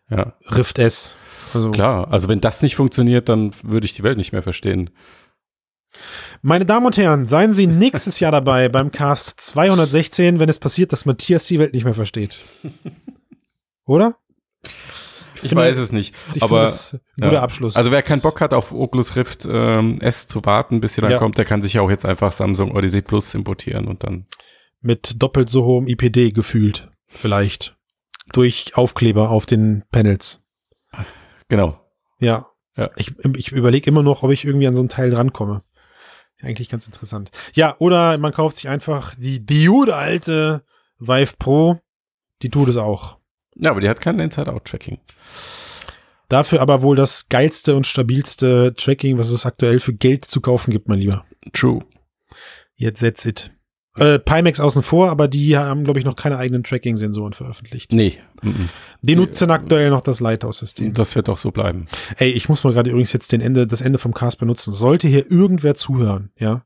[0.08, 1.16] Ja, Rift S.
[1.52, 2.10] Also, klar.
[2.10, 4.88] Also wenn das nicht funktioniert, dann würde ich die Welt nicht mehr verstehen.
[6.42, 10.92] Meine Damen und Herren, seien Sie nächstes Jahr dabei beim Cast 216, wenn es passiert,
[10.92, 12.38] dass Matthias die Welt nicht mehr versteht.
[13.86, 14.16] Oder?
[15.42, 16.14] Ich finde- weiß es nicht.
[16.34, 17.42] Ich aber das ein guter ja.
[17.42, 17.76] Abschluss.
[17.76, 21.10] Also wer keinen Bock hat, auf Oculus Rift ähm, S zu warten, bis sie dann
[21.10, 21.18] Ja.
[21.18, 24.26] kommt, der kann sich ja auch jetzt einfach Samsung Odyssey Plus importieren und dann.
[24.82, 27.76] mit doppelt so hohem IPD gefühlt, vielleicht.
[28.32, 30.40] Durch Aufkleber auf den Panels.
[31.48, 31.80] Genau.
[32.18, 32.46] Ja.
[32.76, 32.88] Ja.
[32.96, 35.62] Ich, ich überlege immer noch, ob ich irgendwie an so ein Teil drankomme.
[36.42, 37.30] Eigentlich ganz interessant.
[37.52, 40.64] Ja, oder man kauft sich einfach die, gute alte
[40.98, 41.80] Vive Pro.
[42.42, 43.18] Die tut es auch.
[43.56, 44.98] Ja, aber die hat kein Inside-Out-Tracking.
[46.28, 50.70] Dafür aber wohl das geilste und stabilste Tracking, was es aktuell für Geld zu kaufen
[50.70, 51.24] gibt, mein Lieber.
[51.52, 51.80] True.
[52.76, 53.50] Jetzt setz it.
[53.96, 57.92] Äh, Pimax außen vor, aber die haben, glaube ich, noch keine eigenen Tracking-Sensoren veröffentlicht.
[57.92, 58.18] Nee.
[58.42, 58.54] Die
[59.02, 60.94] Die- nutzen aktuell noch das Lighthouse-System.
[60.94, 61.86] Das wird auch so bleiben.
[62.16, 64.72] Ey, ich muss mal gerade übrigens jetzt den Ende, das Ende vom Cast benutzen.
[64.72, 66.64] Sollte hier irgendwer zuhören, ja,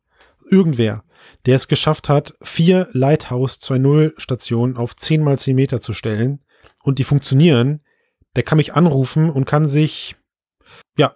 [0.51, 1.03] irgendwer,
[1.47, 6.45] der es geschafft hat, vier Lighthouse 2.0 Stationen auf 10 mal 10 Meter zu stellen
[6.83, 7.81] und die funktionieren,
[8.37, 10.15] der kann mich anrufen und kann sich,
[10.99, 11.15] ja,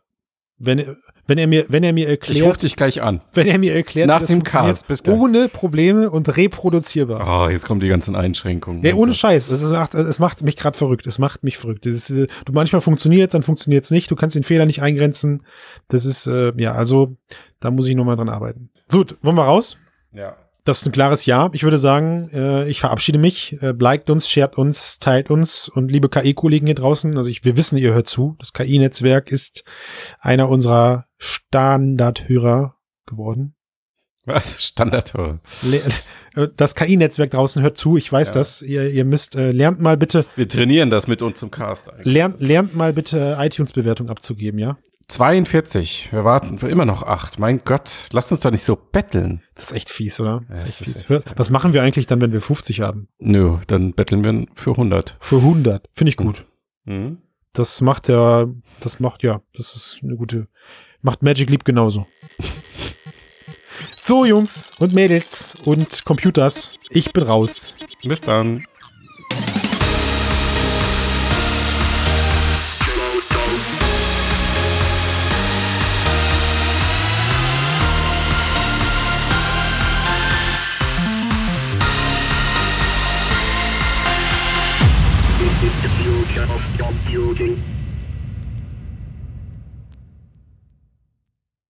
[0.57, 0.97] wenn,
[1.29, 3.21] wenn er mir, wenn er mir Ich rufe erklärt, dich gleich an.
[3.35, 4.89] wenn er mir erklärt, Nach dem Cast.
[4.89, 5.17] Bis gleich.
[5.17, 7.47] ohne Probleme und reproduzierbar.
[7.47, 8.83] Oh, jetzt kommen die ganzen Einschränkungen.
[8.83, 9.49] Ja, ohne Scheiß.
[9.51, 11.07] Es, macht, es macht mich gerade verrückt.
[11.07, 11.87] Es macht mich verrückt.
[11.87, 14.11] Ist, äh, du manchmal funktioniert dann funktioniert es nicht.
[14.11, 15.43] Du kannst den Fehler nicht eingrenzen.
[15.89, 17.17] Das ist, äh, ja, also
[17.61, 18.71] da muss ich nochmal dran arbeiten.
[18.91, 19.77] Gut, wollen wir raus?
[20.13, 20.35] Ja.
[20.69, 21.49] Das ist ein klares Ja.
[21.55, 23.57] Ich würde sagen, äh, ich verabschiede mich.
[23.63, 27.17] Äh, liked uns, shared uns, teilt uns und liebe KI-Kollegen hier draußen.
[27.17, 28.37] Also ich, wir wissen, ihr hört zu.
[28.39, 29.65] Das KI-Netzwerk ist
[30.21, 32.75] einer unserer Standardhörer
[33.07, 33.55] geworden.
[34.27, 34.63] Was?
[34.63, 35.41] Standardhörer.
[36.37, 37.97] Äh, das KI-Netzwerk draußen hört zu.
[37.97, 38.35] Ich weiß Ja.
[38.35, 38.61] das.
[38.61, 42.05] Ihr, ihr müsst, äh, lernt mal bitte, Wir trainieren das mit uns zum Cast eigentlich.
[42.13, 44.77] lernt, lernt mal bitte iTunes-Bewertung abzugeben, ja?
[45.09, 46.13] 42.
[46.13, 47.39] Wir warten für immer noch acht.
[47.39, 49.43] Mein Gott, lasst uns doch nicht so betteln.
[49.55, 50.43] Das ist echt fies, oder?
[50.49, 50.89] Das ist echt fies.
[50.89, 53.09] ist echt- Hör- Was machen wir eigentlich dann, wenn wir 50 haben?
[53.19, 55.17] Nö, dann betteln wir für 100.
[55.21, 55.89] Für 100.
[55.93, 56.45] Finde ich gut.
[56.85, 57.19] Mhm.
[57.55, 58.47] Das macht ja,
[58.81, 60.47] das macht ja, das ist eine gute,
[61.01, 62.07] macht Magic Leap genauso.
[63.97, 67.75] so, Jungs und Mädels und Computers, ich bin raus.
[68.03, 68.63] Bis dann.